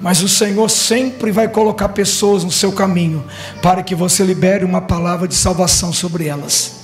mas 0.01 0.23
o 0.23 0.29
Senhor 0.29 0.69
sempre 0.71 1.33
vai 1.33 1.49
colocar 1.49 1.89
pessoas 1.89 2.45
no 2.45 2.53
seu 2.53 2.73
caminho 2.73 3.25
para 3.61 3.83
que 3.83 3.95
você 3.95 4.23
libere 4.23 4.65
uma 4.65 4.81
palavra 4.81 5.27
de 5.27 5.35
salvação 5.35 5.93
sobre 5.93 6.27
elas. 6.27 6.77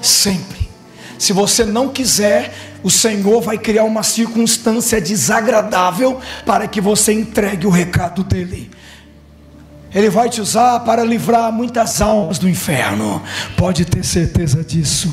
Sempre. 0.00 0.70
Se 1.18 1.32
você 1.32 1.64
não 1.64 1.88
quiser, 1.88 2.54
o 2.82 2.90
Senhor 2.90 3.42
vai 3.42 3.58
criar 3.58 3.84
uma 3.84 4.02
circunstância 4.02 5.00
desagradável 5.00 6.18
para 6.46 6.66
que 6.66 6.80
você 6.80 7.12
entregue 7.12 7.66
o 7.66 7.70
recado 7.70 8.22
dele. 8.24 8.70
Ele 9.94 10.08
vai 10.08 10.28
te 10.28 10.40
usar 10.40 10.80
para 10.80 11.04
livrar 11.04 11.52
muitas 11.52 12.00
almas 12.00 12.38
do 12.38 12.48
inferno. 12.48 13.22
Pode 13.56 13.84
ter 13.84 14.04
certeza 14.04 14.64
disso. 14.64 15.12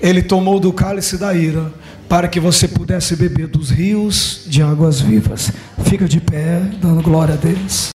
Ele 0.00 0.22
tomou 0.22 0.60
do 0.60 0.72
cálice 0.72 1.16
da 1.16 1.32
ira 1.34 1.72
para 2.08 2.28
que 2.28 2.38
você 2.38 2.68
pudesse 2.68 3.16
beber 3.16 3.46
dos 3.46 3.70
rios 3.70 4.42
de 4.46 4.62
águas 4.62 5.00
vivas. 5.00 5.50
Fica 5.84 6.06
de 6.06 6.20
pé, 6.20 6.60
dando 6.80 7.02
glória 7.02 7.32
a 7.32 7.36
Deus. 7.38 7.90